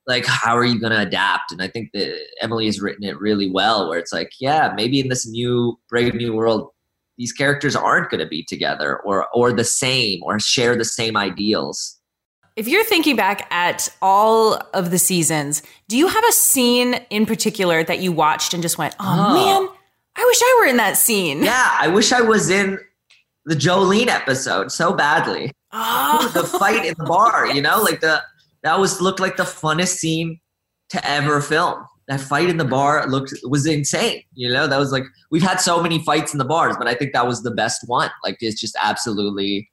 [0.08, 3.18] like how are you going to adapt and i think that emily has written it
[3.20, 6.68] really well where it's like yeah maybe in this new brave new world
[7.18, 11.16] these characters aren't going to be together or or the same or share the same
[11.16, 11.98] ideals
[12.56, 17.26] If you're thinking back at all of the seasons, do you have a scene in
[17.26, 19.34] particular that you watched and just went, "Oh, Oh.
[19.34, 19.68] man,
[20.16, 22.78] I wish I were in that scene." yeah i wish i was in
[23.46, 26.30] the jolene episode so badly Oh.
[26.34, 28.22] the fight in the bar you know like the
[28.62, 30.40] that was looked like the funnest scene
[30.90, 31.84] to ever film.
[32.08, 34.22] That fight in the bar looked was insane.
[34.34, 36.94] You know, that was like we've had so many fights in the bars, but I
[36.94, 38.10] think that was the best one.
[38.22, 39.70] Like it's just absolutely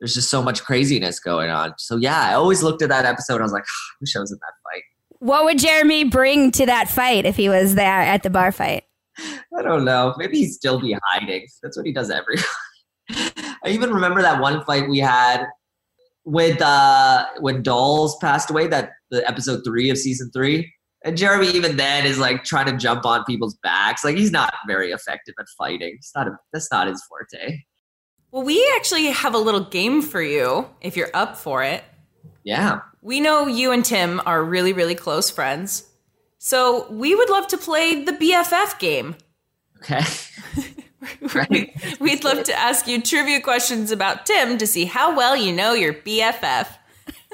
[0.00, 1.74] there's just so much craziness going on.
[1.78, 3.40] So yeah, I always looked at that episode.
[3.40, 3.62] I was like,
[3.92, 4.82] I wish I was in that fight.
[5.20, 8.84] What would Jeremy bring to that fight if he was there at the bar fight?
[9.56, 10.14] I don't know.
[10.16, 11.46] Maybe he'd still be hiding.
[11.62, 12.36] That's what he does every.
[13.10, 15.44] I even remember that one fight we had
[16.24, 18.66] with uh when Dolls passed away.
[18.66, 20.72] That the episode three of season three.
[21.04, 24.04] And Jeremy, even then, is like trying to jump on people's backs.
[24.04, 25.94] Like he's not very effective at fighting.
[25.96, 27.58] It's not a, that's not his forte.
[28.30, 31.84] Well, we actually have a little game for you if you're up for it.
[32.44, 32.80] Yeah.
[33.02, 35.88] We know you and Tim are really, really close friends.
[36.38, 39.16] So we would love to play the BFF game.
[39.78, 40.02] Okay.
[41.34, 41.98] right.
[41.98, 45.72] We'd love to ask you trivia questions about Tim to see how well you know
[45.72, 46.68] your BFF.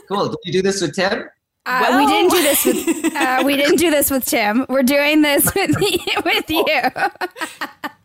[0.09, 0.29] Cool.
[0.29, 1.29] Did you do this with Tim?
[1.67, 4.67] Uh, well, we didn't do this with uh, we didn't do this with Tim.
[4.69, 6.63] We're doing this with the, with you.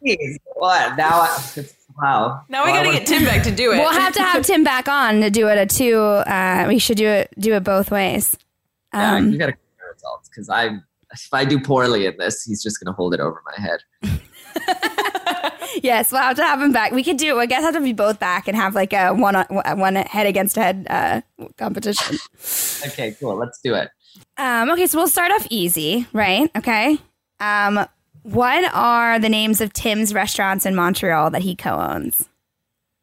[0.03, 1.21] Jeez, what now?
[1.21, 2.41] I, wow.
[2.49, 3.77] Now we got to get Tim back to do it.
[3.77, 5.99] We'll have to have Tim back on to do it a two.
[5.99, 8.35] Uh, we should do it do it both ways.
[8.93, 10.79] Um, yeah, you got to compare results because I
[11.13, 13.81] if I do poorly in this, he's just going to hold it over my head.
[15.81, 16.91] yes, we'll have to have him back.
[16.91, 17.39] We could do.
[17.39, 20.27] I guess have to be both back and have like a one on one head
[20.27, 21.21] against head uh,
[21.57, 22.17] competition.
[22.87, 23.35] okay, cool.
[23.35, 23.89] Let's do it.
[24.37, 26.49] Um, okay, so we'll start off easy, right?
[26.55, 26.97] Okay.
[27.39, 27.85] Um,
[28.23, 32.29] what are the names of Tim's restaurants in Montreal that he co-owns?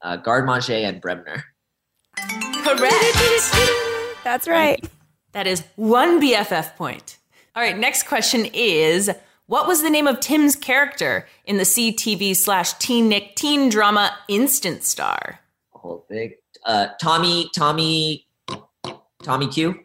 [0.03, 1.45] Uh, Garde Manger and Bremner.
[2.17, 3.55] Correct.
[4.23, 4.85] That's right.
[5.33, 7.19] That is one BFF point.
[7.57, 9.11] All right, next question is
[9.49, 14.15] what was the name of Tim's character in the CTV slash Teen Nick teen drama
[14.29, 15.41] Instant Star?
[15.71, 16.35] Whole thing.
[16.67, 18.27] Uh, Tommy, Tommy,
[19.23, 19.81] Tommy Q.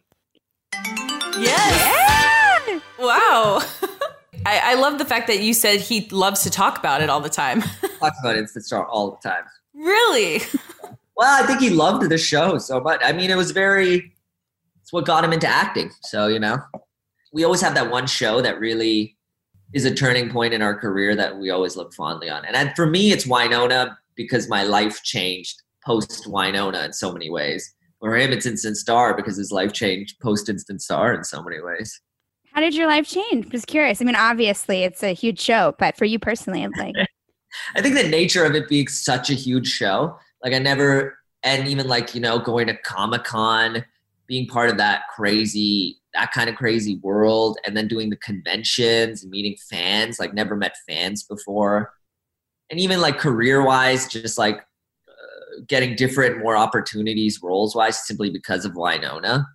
[1.39, 2.67] Yes.
[2.67, 2.79] Yeah.
[2.99, 3.61] Wow.
[4.45, 7.21] I, I, love the fact that you said he loves to talk about it all
[7.21, 7.61] the time.
[7.99, 9.43] Talks about Instant Star all the time.
[9.73, 10.41] Really?
[11.15, 12.99] well, I think he loved the show so much.
[13.01, 14.11] I mean, it was very.
[14.81, 15.91] It's what got him into acting.
[16.01, 16.57] So you know,
[17.31, 19.15] we always have that one show that really
[19.73, 22.45] is a turning point in our career that we always look fondly on.
[22.45, 27.73] And for me, it's Wynonna because my life changed post Wynonna in so many ways.
[27.99, 31.61] For him, it's Instant Star because his life changed post Instant Star in so many
[31.61, 32.01] ways.
[32.51, 33.49] How did your life change?
[33.49, 33.99] Just curious.
[33.99, 36.95] I mean, obviously, it's a huge show, but for you personally, like,
[37.75, 41.67] I think the nature of it being such a huge show, like I never, and
[41.67, 43.83] even like you know, going to Comic Con,
[44.27, 49.23] being part of that crazy that kind of crazy world and then doing the conventions
[49.23, 51.91] and meeting fans like never met fans before.
[52.69, 58.29] And even like career wise just like uh, getting different more opportunities roles wise simply
[58.29, 59.45] because of wynonna.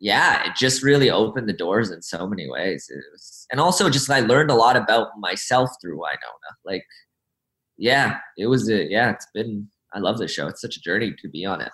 [0.00, 2.90] Yeah it just really opened the doors in so many ways.
[3.12, 6.54] Was, and also just I learned a lot about myself through wynonna.
[6.64, 6.84] Like
[7.78, 10.48] yeah it was a, yeah it's been I love this show.
[10.48, 11.72] It's such a journey to be on it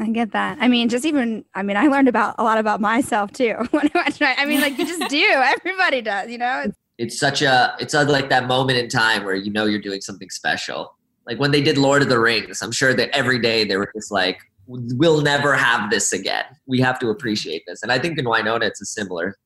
[0.00, 0.58] I get that.
[0.60, 3.90] I mean, just even, I mean, I learned about a lot about myself too when
[3.94, 4.22] I watched.
[4.22, 5.24] I mean, like you just do.
[5.26, 6.62] Everybody does, you know.
[6.66, 9.80] It's, it's such a, it's a, like that moment in time where you know you're
[9.80, 10.94] doing something special.
[11.26, 13.90] Like when they did Lord of the Rings, I'm sure that every day they were
[13.94, 16.44] just like, "We'll never have this again.
[16.66, 19.36] We have to appreciate this." And I think in Wynonna, it's a similar,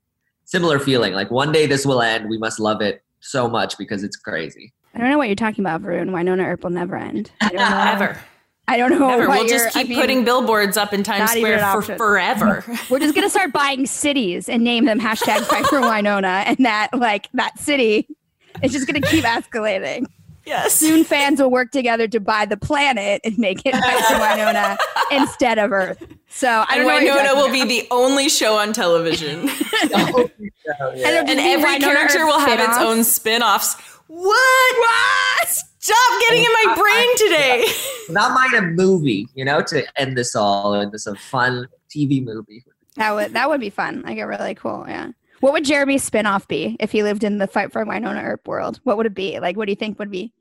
[0.45, 1.13] similar feeling.
[1.13, 2.31] Like one day this will end.
[2.31, 4.73] We must love it so much because it's crazy.
[4.95, 6.11] I don't know what you're talking about, Varun.
[6.11, 7.33] Wynonna Earp will never end.
[7.41, 7.91] I don't know.
[7.91, 8.21] Ever.
[8.69, 9.09] I don't know.
[9.09, 9.29] Never.
[9.29, 11.99] We'll just keep I mean, putting billboards up in Times Square for option.
[11.99, 12.65] forever.
[12.91, 16.89] We're just gonna start buying cities and name them hashtag Fight for Wynonna, and that
[16.95, 18.07] like that city
[18.63, 20.07] is just gonna keep escalating.
[20.45, 20.75] Yes.
[20.75, 24.77] Soon fans will work together to buy the planet and make it Fight for Wynonna
[25.13, 26.03] instead of Earth.
[26.29, 29.49] So I and Wynonna will be the only show on television.
[29.95, 30.31] oh,
[30.95, 31.21] yeah.
[31.21, 33.75] And, and every Wynonna character will have its own spin-offs.
[34.09, 34.79] What?
[34.79, 35.49] What?
[35.83, 37.22] Stop getting in my brain today.
[38.09, 42.65] Not mind a movie, you know, to end this all into some fun TV movie.
[42.97, 44.03] That would that would be fun.
[44.03, 45.11] Like a really cool, yeah.
[45.41, 48.81] What would Jeremy's spinoff be if he lived in the Fight for Wynonna Earp world?
[48.85, 49.41] What would it be?
[49.41, 50.33] Like, what do you think would be?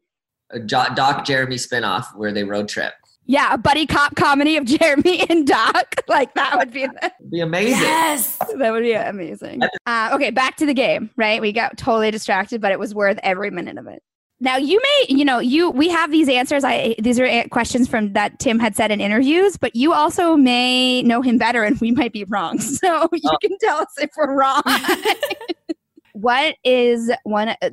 [0.52, 2.94] A Doc Jeremy spinoff where they road trip.
[3.26, 5.96] Yeah, a buddy cop comedy of Jeremy and Doc.
[6.08, 7.80] Like that would be the- be amazing.
[7.80, 9.62] Yes, that would be amazing.
[9.86, 11.10] Uh, okay, back to the game.
[11.16, 14.04] Right, we got totally distracted, but it was worth every minute of it.
[14.42, 16.64] Now you may, you know, you we have these answers.
[16.64, 21.04] I these are questions from that Tim had said in interviews, but you also may
[21.04, 22.60] know him better, and we might be wrong.
[22.82, 23.38] So you oh.
[23.42, 24.64] can tell us if we're wrong.
[26.14, 27.70] what is one uh,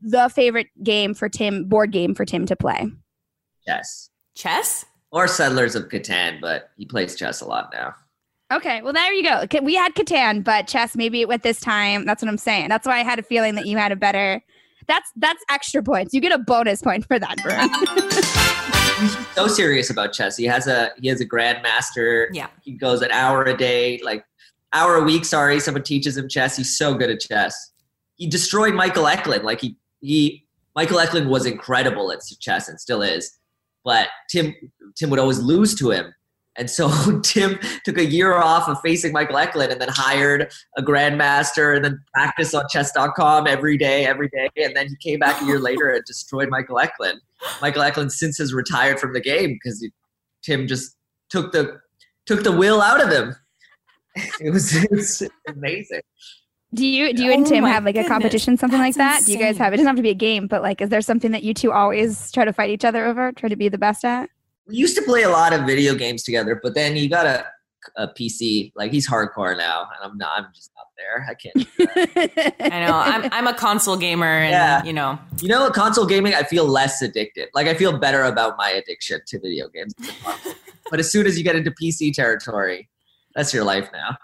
[0.00, 1.68] the favorite game for Tim?
[1.68, 2.86] Board game for Tim to play?
[3.66, 4.08] Chess.
[4.34, 7.94] Chess or Settlers of Catan, but he plays chess a lot now.
[8.52, 9.44] Okay, well there you go.
[9.62, 12.06] We had Catan, but chess maybe at this time.
[12.06, 12.68] That's what I'm saying.
[12.68, 14.42] That's why I had a feeling that you had a better.
[14.88, 16.14] That's that's extra points.
[16.14, 17.70] You get a bonus point for that, Vern.
[19.00, 20.36] He's so serious about chess.
[20.36, 22.28] He has a he has a grandmaster.
[22.32, 22.48] Yeah.
[22.62, 24.24] He goes an hour a day, like
[24.72, 25.24] hour a week.
[25.24, 26.56] Sorry, someone teaches him chess.
[26.56, 27.72] He's so good at chess.
[28.16, 29.44] He destroyed Michael Eklund.
[29.44, 33.38] Like he he Michael Eklund was incredible at chess and still is,
[33.84, 34.54] but Tim
[34.96, 36.14] Tim would always lose to him.
[36.58, 36.90] And so
[37.22, 41.84] Tim took a year off of facing Michael Eklund and then hired a grandmaster and
[41.84, 44.48] then practiced on chess.com every day, every day.
[44.56, 47.20] And then he came back a year later and destroyed Michael Eklund.
[47.60, 49.92] Michael Eklund since has retired from the game because he-
[50.42, 50.96] Tim just
[51.28, 51.80] took the
[52.26, 53.34] took the will out of him.
[54.40, 56.00] It was, it was amazing.
[56.72, 59.16] Do you do you and Oh Tim have like a competition, something like that?
[59.16, 59.72] that's Do you guys have?
[59.72, 61.70] It doesn't have to be a game, but like, is there something that you two
[61.70, 63.30] always try to fight each other over?
[63.32, 64.30] Try to be the best at?
[64.66, 67.46] We used to play a lot of video games together, but then he got a,
[67.96, 68.72] a PC.
[68.74, 70.32] Like he's hardcore now, and I'm not.
[70.36, 71.26] I'm just not there.
[71.28, 72.60] I can't.
[72.72, 72.94] I know.
[72.96, 74.82] I'm I'm a console gamer, and Yeah.
[74.84, 77.48] you know, you know, console gaming, I feel less addicted.
[77.54, 79.94] Like I feel better about my addiction to video games.
[80.90, 82.88] but as soon as you get into PC territory,
[83.34, 84.16] that's your life now.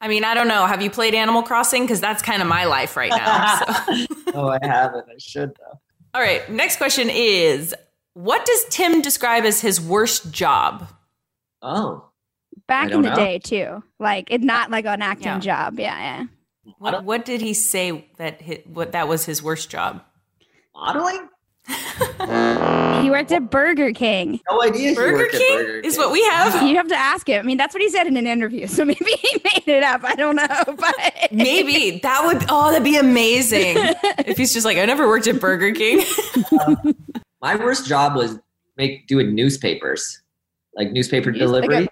[0.00, 0.66] I mean, I don't know.
[0.66, 1.82] Have you played Animal Crossing?
[1.84, 3.56] Because that's kind of my life right now.
[3.56, 4.06] So.
[4.34, 5.04] oh, I haven't.
[5.08, 5.78] I should though.
[6.14, 6.48] All right.
[6.50, 7.72] Next question is
[8.14, 10.88] What does Tim describe as his worst job?
[11.62, 12.08] Oh,
[12.66, 13.16] Back in the know.
[13.16, 15.38] day too, like it's not like an acting Yeah.
[15.40, 15.78] job.
[15.78, 16.26] Yeah, yeah.
[16.78, 20.02] What, what did he say that hit, what that was his worst job?
[20.74, 21.28] Modeling?
[23.02, 24.38] He worked at Burger King.
[24.48, 24.94] No idea.
[24.94, 26.62] Burger worked at King is what we have.
[26.62, 27.40] You have to ask him.
[27.40, 28.68] I mean, that's what he said in an interview.
[28.68, 30.04] So maybe he made it up.
[30.04, 30.46] I don't know,
[30.76, 30.94] but
[31.32, 33.76] Maybe that would oh that'd be amazing
[34.24, 36.04] if he's just like I never worked at Burger King.
[36.60, 36.76] Uh,
[37.42, 38.38] My worst job was
[38.76, 40.22] make doing newspapers,
[40.76, 41.84] like newspaper Like delivery.
[41.84, 41.88] a,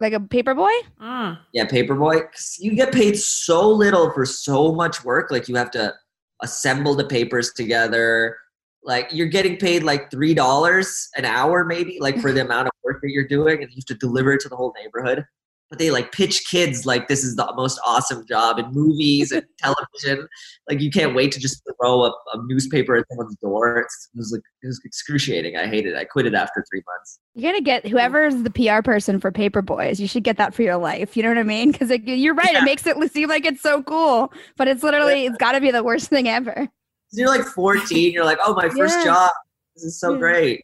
[0.00, 0.70] like a paper boy.
[1.00, 1.38] Mm.
[1.52, 2.22] Yeah, boy.
[2.58, 5.30] You get paid so little for so much work.
[5.30, 5.94] Like you have to
[6.42, 8.36] assemble the papers together.
[8.84, 12.72] Like you're getting paid like three dollars an hour, maybe, like for the amount of
[12.84, 15.24] work that you're doing, and you have to deliver it to the whole neighborhood.
[15.70, 19.44] But they like pitch kids like this is the most awesome job in movies and
[19.58, 20.26] television.
[20.68, 23.78] Like you can't wait to just throw a, a newspaper at someone's door.
[23.80, 25.56] It's, it was like it was excruciating.
[25.58, 25.96] I hated it.
[25.98, 27.18] I quit it after three months.
[27.34, 30.00] You're gonna get whoever's the PR person for Paper Boys.
[30.00, 31.16] You should get that for your life.
[31.18, 31.72] You know what I mean?
[31.72, 32.54] Because you're right.
[32.54, 35.70] It makes it seem like it's so cool, but it's literally it's got to be
[35.70, 36.66] the worst thing ever.
[37.12, 38.12] You're like 14.
[38.12, 39.04] You're like, oh, my first Yeah.
[39.04, 39.30] job.
[39.74, 40.18] This is so Yeah.
[40.18, 40.62] great.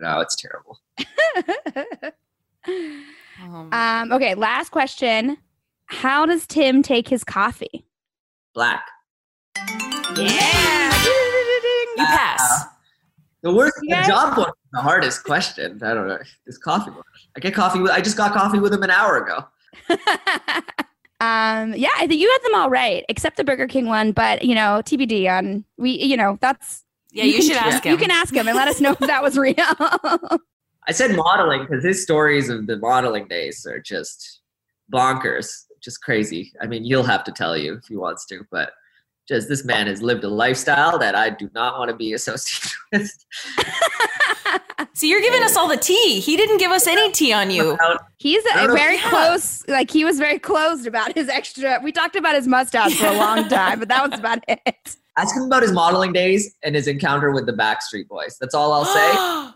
[0.00, 0.78] No, it's terrible.
[3.42, 4.12] um.
[4.12, 4.34] Okay.
[4.34, 5.36] Last question.
[5.86, 7.86] How does Tim take his coffee?
[8.54, 8.84] Black.
[10.16, 10.92] Yeah.
[11.96, 12.64] You pass.
[13.42, 15.80] The worst the guys- job one, the hardest question.
[15.82, 16.18] I don't know.
[16.46, 17.02] This coffee one.
[17.36, 17.90] I get coffee with.
[17.92, 19.44] I just got coffee with him an hour ago.
[21.18, 21.72] Um.
[21.74, 21.88] Yeah.
[21.96, 24.12] I think you had them all right, except the Burger King one.
[24.12, 25.92] But you know, TBD on we.
[25.92, 27.92] You know, that's Yeah, you, can- should ask him.
[27.92, 29.54] You can ask him and let us know if that was real.
[30.88, 34.40] I said modeling because his stories of the modeling days are just
[34.92, 36.52] bonkers, just crazy.
[36.60, 38.70] I mean, you'll have to tell you if he wants to, but
[39.28, 42.70] just this man has lived a lifestyle that I do not want to be associated
[42.92, 43.10] with.
[44.92, 46.20] See, you're giving us all the tea.
[46.20, 47.76] He didn't give us any tea on you.
[48.18, 49.66] He's I a know- very close.
[49.68, 51.80] Like he was very closed about his extra.
[51.82, 54.96] We talked about his mustache for a long time, but that was about it.
[55.18, 58.36] Ask him about his modeling days and his encounter with the Backstreet Boys.
[58.40, 59.52] That's all I'll say.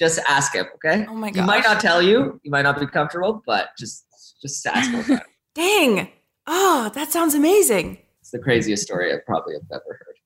[0.00, 1.06] just ask him, okay?
[1.08, 1.40] Oh my god.
[1.40, 2.40] He might not tell you.
[2.42, 4.06] You might not be comfortable, but just
[4.40, 5.20] just ask him.
[5.54, 6.08] Dang.
[6.46, 7.98] Oh, that sounds amazing.
[8.20, 10.16] It's the craziest story I probably have ever heard.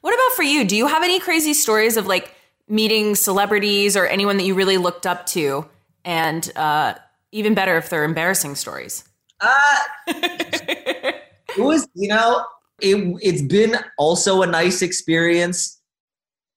[0.00, 0.64] What about for you?
[0.64, 2.34] Do you have any crazy stories of like
[2.66, 5.66] meeting celebrities or anyone that you really looked up to?
[6.02, 6.94] And uh,
[7.30, 9.04] even better if they're embarrassing stories.
[9.40, 12.46] Uh, it was, you know,
[12.80, 15.79] it, it's been also a nice experience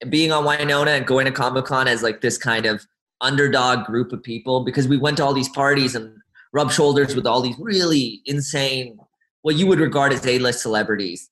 [0.10, 2.86] being on Wynonna and going to Comic Con as like this kind of
[3.22, 6.16] underdog group of people because we went to all these parties and
[6.52, 8.98] rubbed shoulders with all these really insane,
[9.42, 11.30] what you would regard as A-list celebrities.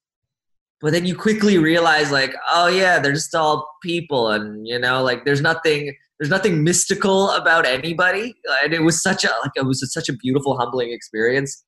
[0.80, 5.04] But then you quickly realize, like, oh yeah, they're just all people, and you know,
[5.04, 9.66] like, there's nothing, there's nothing mystical about anybody, and it was such a, like, it
[9.66, 11.64] was such a beautiful, humbling experience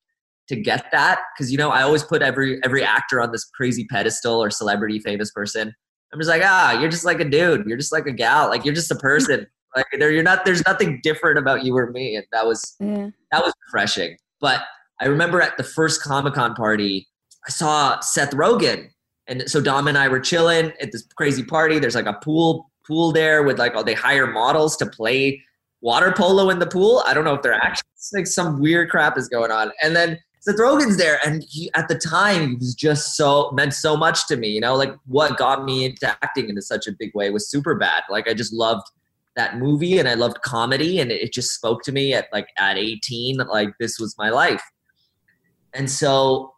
[0.48, 3.86] to get that because you know I always put every every actor on this crazy
[3.86, 5.74] pedestal or celebrity famous person.
[6.14, 8.64] I'm just like ah, you're just like a dude, you're just like a gal, like
[8.64, 9.46] you're just a person.
[9.76, 10.44] like there, you're not.
[10.44, 13.10] There's nothing different about you or me, and that was Yeah.
[13.32, 14.16] that was refreshing.
[14.40, 14.60] But
[15.00, 17.08] I remember at the first Comic Con party,
[17.46, 18.90] I saw Seth Rogen,
[19.26, 21.80] and so Dom and I were chilling at this crazy party.
[21.80, 25.42] There's like a pool pool there with like oh they hire models to play
[25.80, 27.02] water polo in the pool.
[27.06, 29.72] I don't know if they're actually like some weird crap is going on.
[29.82, 33.72] And then Seth Rogen's there, and he, at the time, he was just so meant
[33.72, 34.48] so much to me.
[34.48, 38.02] You know, like what got me into acting in such a big way was Superbad.
[38.10, 38.86] Like I just loved
[39.36, 42.76] that movie, and I loved comedy, and it just spoke to me at like at
[42.76, 43.38] 18.
[43.38, 44.62] Like this was my life,
[45.72, 46.52] and so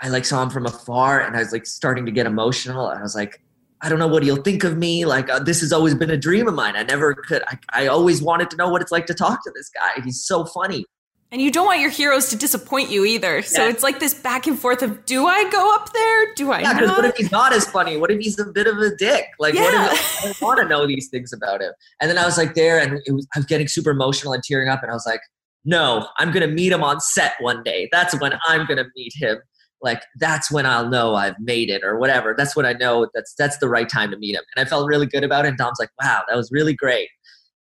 [0.00, 2.90] I like saw him from afar, and I was like starting to get emotional.
[2.90, 3.42] And I was like,
[3.80, 5.04] I don't know what he'll think of me.
[5.04, 6.76] Like uh, this has always been a dream of mine.
[6.76, 7.42] I never could.
[7.48, 10.00] I, I always wanted to know what it's like to talk to this guy.
[10.04, 10.84] He's so funny.
[11.32, 13.40] And you don't want your heroes to disappoint you either.
[13.40, 13.70] So Yeah.
[13.70, 16.34] it's like this back and forth of do I go up there?
[16.34, 16.96] Do I Yeah, not?
[16.98, 17.96] what if he's not as funny?
[17.96, 19.24] What if he's a bit of a dick?
[19.38, 19.92] Like, what Yeah.
[19.94, 21.72] if I don't want to know these things about him?
[22.02, 24.42] And then I was like there, and it was, I was getting super emotional and
[24.44, 25.22] tearing up, and I was like,
[25.64, 27.88] no, I'm gonna meet him on set one day.
[27.92, 29.38] That's when I'm gonna meet him.
[29.80, 32.34] Like, that's when I'll know I've made it, or whatever.
[32.36, 34.42] That's when I know that's that's the right time to meet him.
[34.54, 35.48] And I felt really good about it.
[35.48, 37.08] And Dom's like, wow, that was really great,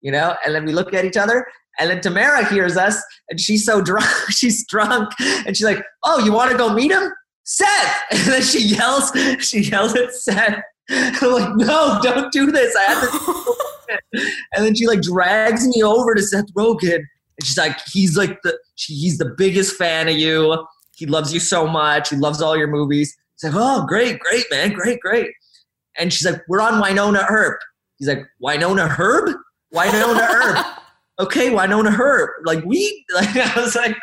[0.02, 0.36] you know.
[0.46, 1.48] And then we look at each other,
[1.80, 6.24] and then Tamara hears us, and she's so drunk, she's drunk, and she's like, "Oh,
[6.24, 7.12] you want to go meet him,
[7.44, 10.62] Seth?" And then she yells, she yells at Seth.
[10.90, 13.56] I'm like, "No, don't do this." I had to.
[14.54, 18.42] and then she like drags me over to Seth Rogen, and she's like, "He's like
[18.44, 20.66] the she, he's the biggest fan of you.
[20.96, 22.10] He loves you so much.
[22.10, 25.32] He loves all your movies." He's like, "Oh, great, great, man, great, great."
[25.98, 27.60] And she's like, "We're on Wynonna Earp."
[27.98, 29.36] He's like, "Wynonna Earp?
[29.74, 30.66] Wynonna Earp."
[31.18, 32.32] Okay, Wynonna Earp.
[32.46, 33.96] Like we, like I was like,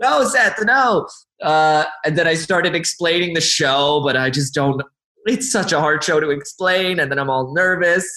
[0.00, 1.08] no, no, Seth, no.
[1.42, 4.82] Uh, and then I started explaining the show, but I just don't.
[5.26, 8.08] It's such a hard show to explain, and then I'm all nervous.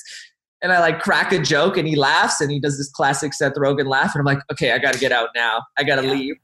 [0.64, 3.54] And I like crack a joke, and he laughs, and he does this classic Seth
[3.56, 5.64] Rogen laugh, and I'm like, okay, I got to get out now.
[5.78, 6.36] I got to leave.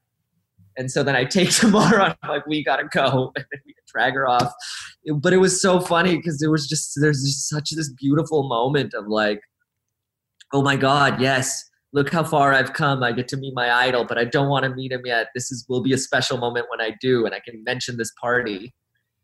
[0.77, 2.15] And so then I take Tamara.
[2.21, 3.33] I'm like, we gotta go.
[3.35, 4.53] And we drag her off.
[5.15, 8.93] But it was so funny because there was just there's just such this beautiful moment
[8.93, 9.41] of like,
[10.53, 13.03] oh my god, yes, look how far I've come.
[13.03, 15.27] I get to meet my idol, but I don't want to meet him yet.
[15.33, 18.11] This is will be a special moment when I do, and I can mention this
[18.19, 18.73] party.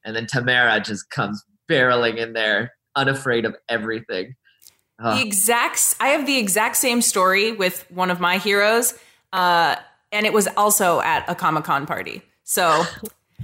[0.05, 4.35] And then Tamara just comes barreling in there, unafraid of everything.
[4.99, 5.15] Ah.
[5.15, 8.93] The exact I have the exact same story with one of my heroes.
[9.31, 9.75] Uh,
[10.11, 12.21] and it was also at a Comic Con party.
[12.43, 12.83] So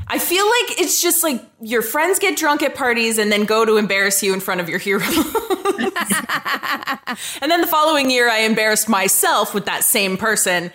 [0.07, 3.63] I feel like it's just like your friends get drunk at parties and then go
[3.65, 5.01] to embarrass you in front of your hero.
[5.05, 5.13] and
[7.51, 10.71] then the following year, I embarrassed myself with that same person.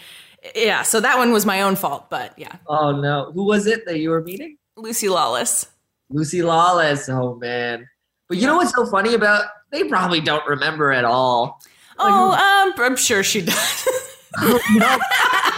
[0.54, 2.56] Yeah, so that one was my own fault, but yeah.
[2.68, 4.56] Oh no, who was it that you were meeting?
[4.76, 5.66] Lucy Lawless.
[6.10, 7.08] Lucy Lawless.
[7.08, 7.88] Oh man.
[8.28, 9.46] But you know what's so funny about?
[9.70, 11.60] They probably don't remember at all.
[11.98, 13.88] Oh, um, I'm sure she does.
[14.36, 15.50] Oh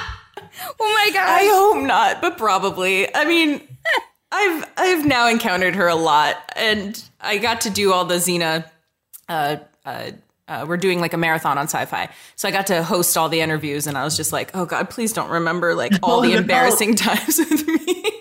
[0.84, 1.26] my god.
[1.28, 3.14] I hope not, but probably.
[3.14, 3.60] I mean,
[4.32, 8.68] I've I've now encountered her a lot, and I got to do all the Xena.
[9.28, 10.10] Uh, uh,
[10.48, 13.40] uh, we're doing like a marathon on sci-fi, so I got to host all the
[13.40, 16.32] interviews, and I was just like, "Oh God, please don't remember like all Oh, the
[16.32, 16.38] no.
[16.38, 18.04] embarrassing times with me."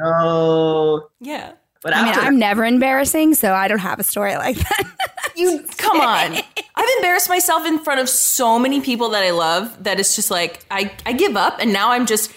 [0.00, 1.08] No.
[1.18, 4.92] yeah, But I mean, I'm never embarrassing, so I don't have a story like that.
[5.38, 6.36] You come on.
[6.74, 10.30] I've embarrassed myself in front of so many people that I love that it's just
[10.30, 12.32] like I I give up, and now I'm just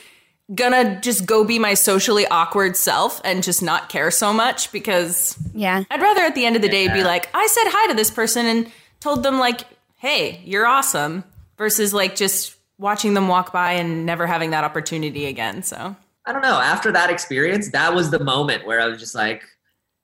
[0.54, 5.38] gonna just go be my socially awkward self and just not care so much because
[5.54, 5.84] yeah.
[5.90, 8.12] I'd rather at the end of the day be like, I said hi to this
[8.12, 9.62] person and told them like,
[9.98, 11.24] hey, you're awesome,
[11.58, 15.64] versus like just watching them walk by and never having that opportunity again.
[15.64, 15.96] So
[16.26, 16.60] I don't know.
[16.60, 19.44] After that experience, that was the moment where I was just like,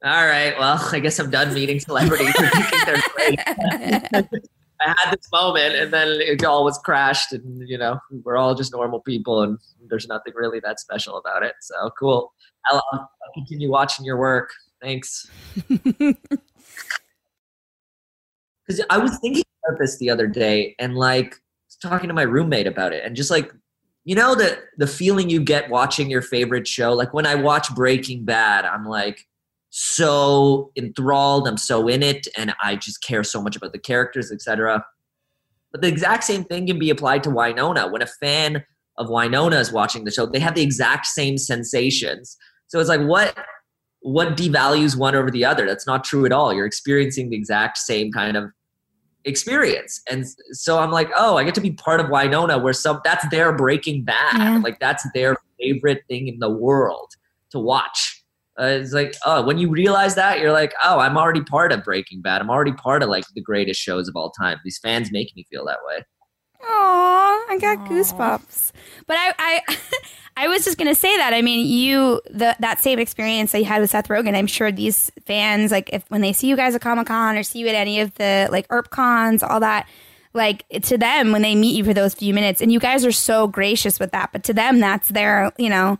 [0.03, 2.33] all right, well, I guess I'm done meeting celebrities.
[4.79, 8.53] I had this moment and then it all was crashed and, you know, we're all
[8.53, 9.57] just normal people and
[9.89, 11.55] there's nothing really that special about it.
[11.61, 12.31] So cool.
[12.67, 14.51] I'll, I'll continue watching your work.
[14.81, 15.27] Thanks.
[18.67, 21.37] Because I was thinking about this the other day and like
[21.81, 23.53] talking to my roommate about it and just like
[24.03, 27.73] you know the the feeling you get watching your favorite show like when i watch
[27.75, 29.27] breaking bad i'm like
[29.69, 34.31] so enthralled i'm so in it and i just care so much about the characters
[34.31, 34.83] etc
[35.71, 38.63] but the exact same thing can be applied to wynonna when a fan
[38.97, 42.37] of wynonna is watching the show they have the exact same sensations
[42.67, 43.37] so it's like what
[44.01, 47.77] what devalues one over the other that's not true at all you're experiencing the exact
[47.77, 48.49] same kind of
[49.27, 50.01] experience.
[50.09, 53.27] And so I'm like, oh, I get to be part of Wynonna where some that's
[53.29, 54.37] their breaking bad.
[54.37, 54.59] Yeah.
[54.63, 57.13] Like that's their favorite thing in the world
[57.51, 58.16] to watch.
[58.59, 61.83] Uh, it's like, oh, when you realize that, you're like, oh, I'm already part of
[61.83, 62.41] Breaking Bad.
[62.41, 64.59] I'm already part of like the greatest shows of all time.
[64.63, 66.03] These fans make me feel that way.
[66.63, 68.71] Aw, I got goosebumps.
[69.05, 69.77] But I, I,
[70.37, 71.33] I was just gonna say that.
[71.33, 74.35] I mean, you the that same experience that you had with Seth Rogen.
[74.35, 77.43] I'm sure these fans, like, if when they see you guys at Comic Con or
[77.43, 79.87] see you at any of the like Earp cons, all that,
[80.33, 83.11] like to them when they meet you for those few minutes and you guys are
[83.11, 85.97] so gracious with that but to them that's their you know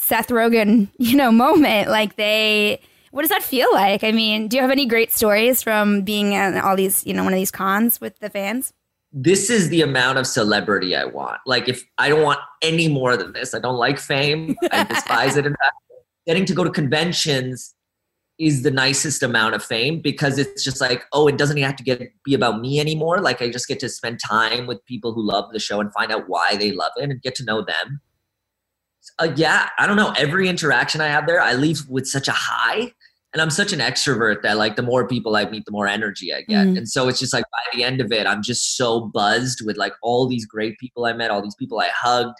[0.00, 4.56] seth rogen you know moment like they what does that feel like i mean do
[4.56, 7.50] you have any great stories from being at all these you know one of these
[7.50, 8.72] cons with the fans
[9.12, 11.40] this is the amount of celebrity I want.
[11.44, 14.56] Like, if I don't want any more than this, I don't like fame.
[14.70, 15.46] I despise it.
[15.46, 15.74] In fact,
[16.26, 17.74] getting to go to conventions
[18.38, 21.82] is the nicest amount of fame because it's just like, oh, it doesn't have to
[21.82, 23.20] get be about me anymore.
[23.20, 26.12] Like, I just get to spend time with people who love the show and find
[26.12, 28.00] out why they love it and get to know them.
[29.20, 30.12] Uh, yeah, I don't know.
[30.16, 32.92] Every interaction I have there, I leave with such a high
[33.32, 36.34] and I'm such an extrovert that like the more people I meet, the more energy
[36.34, 36.66] I get.
[36.66, 36.78] Mm.
[36.78, 39.76] And so it's just like by the end of it, I'm just so buzzed with
[39.76, 42.36] like all these great people I met, all these people I hugged,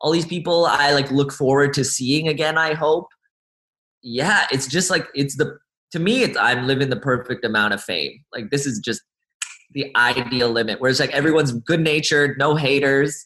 [0.00, 2.58] all these people I like look forward to seeing again.
[2.58, 3.06] I hope.
[4.02, 5.58] Yeah, it's just like it's the
[5.92, 8.24] to me, it's I'm living the perfect amount of fame.
[8.32, 9.02] Like this is just
[9.72, 10.80] the ideal limit.
[10.80, 13.24] Where it's like everyone's good natured, no haters,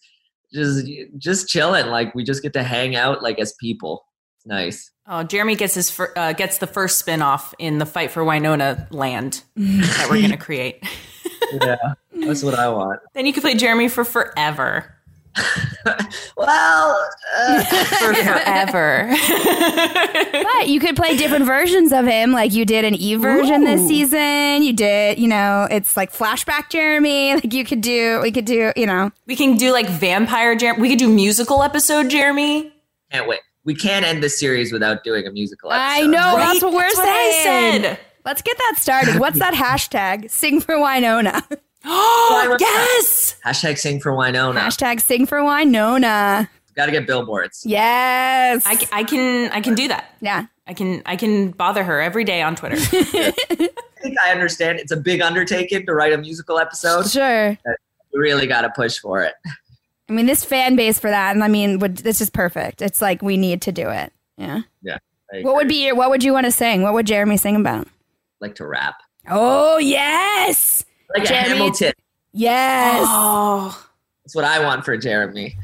[0.52, 0.86] just
[1.18, 1.86] just chilling.
[1.86, 4.04] Like we just get to hang out like as people.
[4.38, 4.90] It's nice.
[5.06, 8.86] Oh, Jeremy gets his fir- uh, gets the first spin-off in the fight for Wynonna
[8.92, 10.84] land that we're going to create.
[11.52, 11.76] yeah,
[12.12, 13.00] that's what I want.
[13.14, 14.96] Then you can play Jeremy for forever.
[16.36, 17.08] well,
[17.38, 19.08] uh, for forever.
[20.42, 23.86] but you could play different versions of him, like you did an Eve version this
[23.86, 24.62] season.
[24.62, 27.34] You did, you know, it's like flashback Jeremy.
[27.34, 30.80] Like you could do, we could do, you know, We can do like vampire Jeremy.
[30.82, 32.72] We could do musical episode Jeremy.
[33.12, 33.40] Can't wait.
[33.64, 35.84] We can't end the series without doing a musical episode.
[35.84, 36.46] I know Right?
[36.46, 37.82] that's what we're That's what I saying.
[37.82, 37.98] said.
[38.24, 39.18] Let's get that started.
[39.18, 40.30] What's that hashtag?
[40.30, 41.42] Sing for Wynonna.
[41.84, 43.36] Oh yes!
[43.44, 44.58] Hashtag sing for Wynonna.
[44.60, 46.48] hashtag Sing for Wynonna.
[46.76, 47.64] Got to get billboards.
[47.66, 48.64] Yes.
[48.64, 50.14] I, I can I can do that.
[50.20, 50.46] yeah.
[50.66, 52.76] I can I can bother her every day on Twitter.
[52.92, 53.32] I
[54.02, 54.78] think I understand.
[54.78, 57.10] It's a big undertaking to write a musical episode.
[57.10, 57.58] Sure.
[58.12, 59.34] We really got to push for it.
[60.08, 62.82] I mean, this fan base for that, and I mean, would this is perfect.
[62.82, 64.12] It's like we need to do it.
[64.36, 64.62] Yeah.
[64.82, 64.98] Yeah.
[65.42, 65.96] What would be your?
[65.96, 66.82] What would you want to sing?
[66.82, 67.88] What would Jeremy sing about?
[68.40, 68.94] like to rap.
[69.28, 70.79] Oh yes,
[71.14, 71.92] Like Jeremy- Hamilton.
[72.32, 73.04] yes.
[73.08, 73.86] oh,
[74.24, 75.56] That's what I want for Jeremy.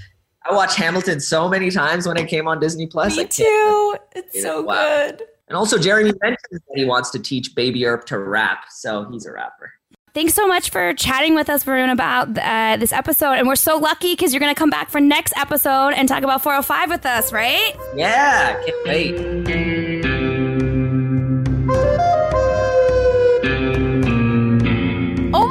[0.48, 3.16] I watched Hamilton so many times when it came on Disney Plus.
[3.16, 3.96] Me too.
[4.14, 4.74] It's Yeah, so wow.
[5.08, 5.22] good.
[5.48, 9.26] And also, Jeremy mentions that he wants to teach Baby Earp to rap, so he's
[9.26, 9.72] a rapper.
[10.14, 13.34] Thanks so much for chatting with us, Varun, about uh, this episode.
[13.34, 16.22] And we're so lucky because you're going to come back for next episode and talk
[16.24, 17.74] about 405 with us, right?
[17.94, 19.95] Yeah, can't wait.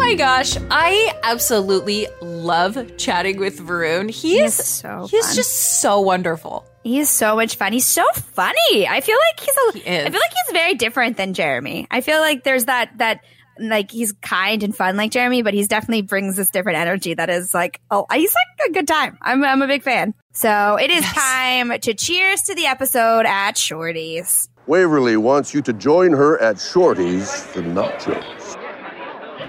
[0.05, 4.09] My gosh, I absolutely love chatting with Varun.
[4.09, 5.35] He is He's so he's fun.
[5.35, 6.63] just so wonderful.
[6.83, 7.73] He's so much fun.
[7.73, 8.87] He's so funny.
[8.87, 9.79] I feel like he's a.
[9.79, 10.05] He is.
[10.05, 11.87] I feel like he's very different than Jeremy.
[11.89, 13.21] I feel like there's that that
[13.59, 17.31] like he's kind and fun like Jeremy, but he's definitely brings this different energy that
[17.31, 19.17] is like oh he's like a good time.
[19.23, 20.13] I'm I'm a big fan.
[20.33, 24.49] So it is time to cheers to the episode at Shorty's.
[24.67, 28.44] Waverly wants you to join her at Shorty's for nachos.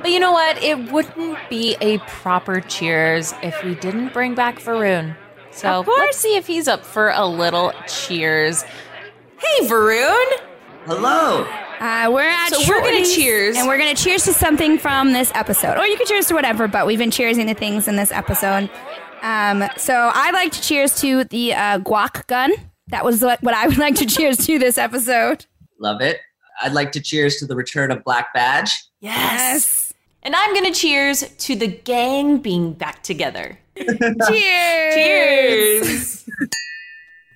[0.06, 0.62] But you know what?
[0.62, 5.16] It wouldn't be a proper cheers if we didn't bring back Varun.
[5.50, 8.62] So let's see if he's up for a little cheers.
[8.62, 10.24] Hey, Varun!
[10.84, 11.42] Hello.
[11.80, 13.56] Uh, we're at So we're gonna cheers.
[13.56, 16.68] and we're gonna cheers to something from this episode, or you can cheers to whatever.
[16.68, 18.70] But we've been cheersing to things in this episode.
[19.22, 22.52] Um, so I like to cheers to the uh, guac gun.
[22.90, 25.46] That was what, what I would like to cheers to this episode.
[25.80, 26.20] Love it.
[26.62, 28.70] I'd like to cheers to the return of Black Badge.
[29.00, 29.85] Yes.
[30.27, 33.61] And I'm gonna cheers to the gang being back together.
[33.77, 34.94] Cheers!
[34.97, 36.28] Cheers.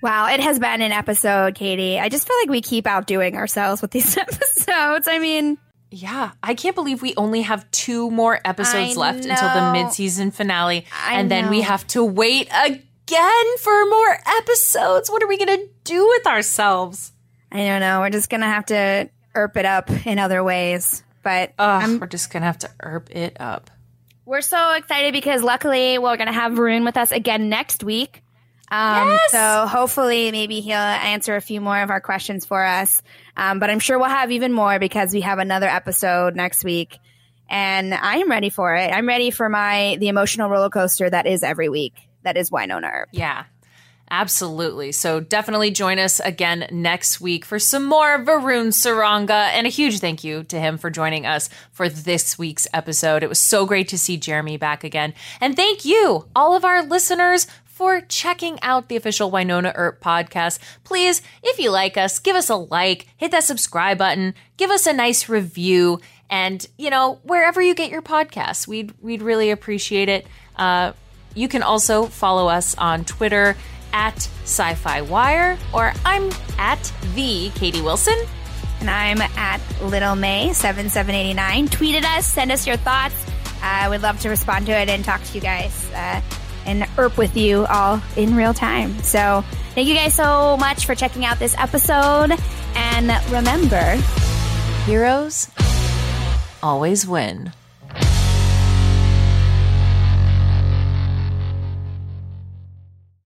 [0.03, 2.01] Wow, it has been an episode, Katie.
[2.01, 5.07] I just feel like we keep outdoing ourselves with these episodes.
[5.07, 5.57] I mean,
[5.93, 9.85] Yeah, I can't believe we only have two more episodes I left until the know.
[9.85, 15.09] mid-season finale, I and then we have to wait again for more episodes.
[15.09, 17.12] What are we gonna do with ourselves?
[17.53, 18.01] I don't know.
[18.01, 21.05] We're just gonna have to erp it up in other ways.
[21.22, 23.70] But Ugh, we're just gonna have to erp it up.
[24.26, 28.22] We're so excited because luckily we're going to have Varun with us again next week.
[28.70, 29.32] Um, Yes!
[29.32, 33.02] So hopefully, maybe he'll answer a few more of our questions for us.
[33.36, 36.97] Um, but I'm sure we'll have even more because we have another episode next week,
[37.48, 38.92] and I am ready for it.
[38.92, 41.94] I'm ready for my the emotional roller coaster that is every week.
[42.22, 43.09] That is Wynonna Earp.
[43.12, 43.47] Yeah,
[44.11, 44.93] absolutely.
[44.93, 49.49] So definitely join us again next week for some more Varun Saranga.
[49.53, 53.23] And a huge thank you to him for joining us for this week's episode.
[53.23, 55.15] It was so great to see Jeremy back again.
[55.41, 60.59] And thank you, all of our listeners, for checking out the official Wynonna Earp podcast.
[60.85, 64.87] Please, if you like us, give us a like, hit that subscribe button, give us
[64.87, 70.11] a nice review, and you know wherever you get your podcasts, we'd we'd really appreciate
[70.11, 70.27] it.
[70.57, 70.93] Uh,
[71.35, 73.57] you can also follow us on Twitter
[73.93, 78.19] at Sci-Fi Wire, or I'm at the Katie Wilson.
[78.81, 81.69] And I'm at Little May seven seven eighty nine.
[81.69, 83.15] Tweet at us, send us your thoughts.
[83.62, 86.23] I uh, would love to respond to it and talk to you guys uh,
[86.65, 88.99] and erp with you all in real time.
[89.03, 89.45] So
[89.75, 92.33] thank you guys so much for checking out this episode.
[92.75, 93.97] And remember,
[94.87, 95.51] heroes
[96.62, 97.53] always win.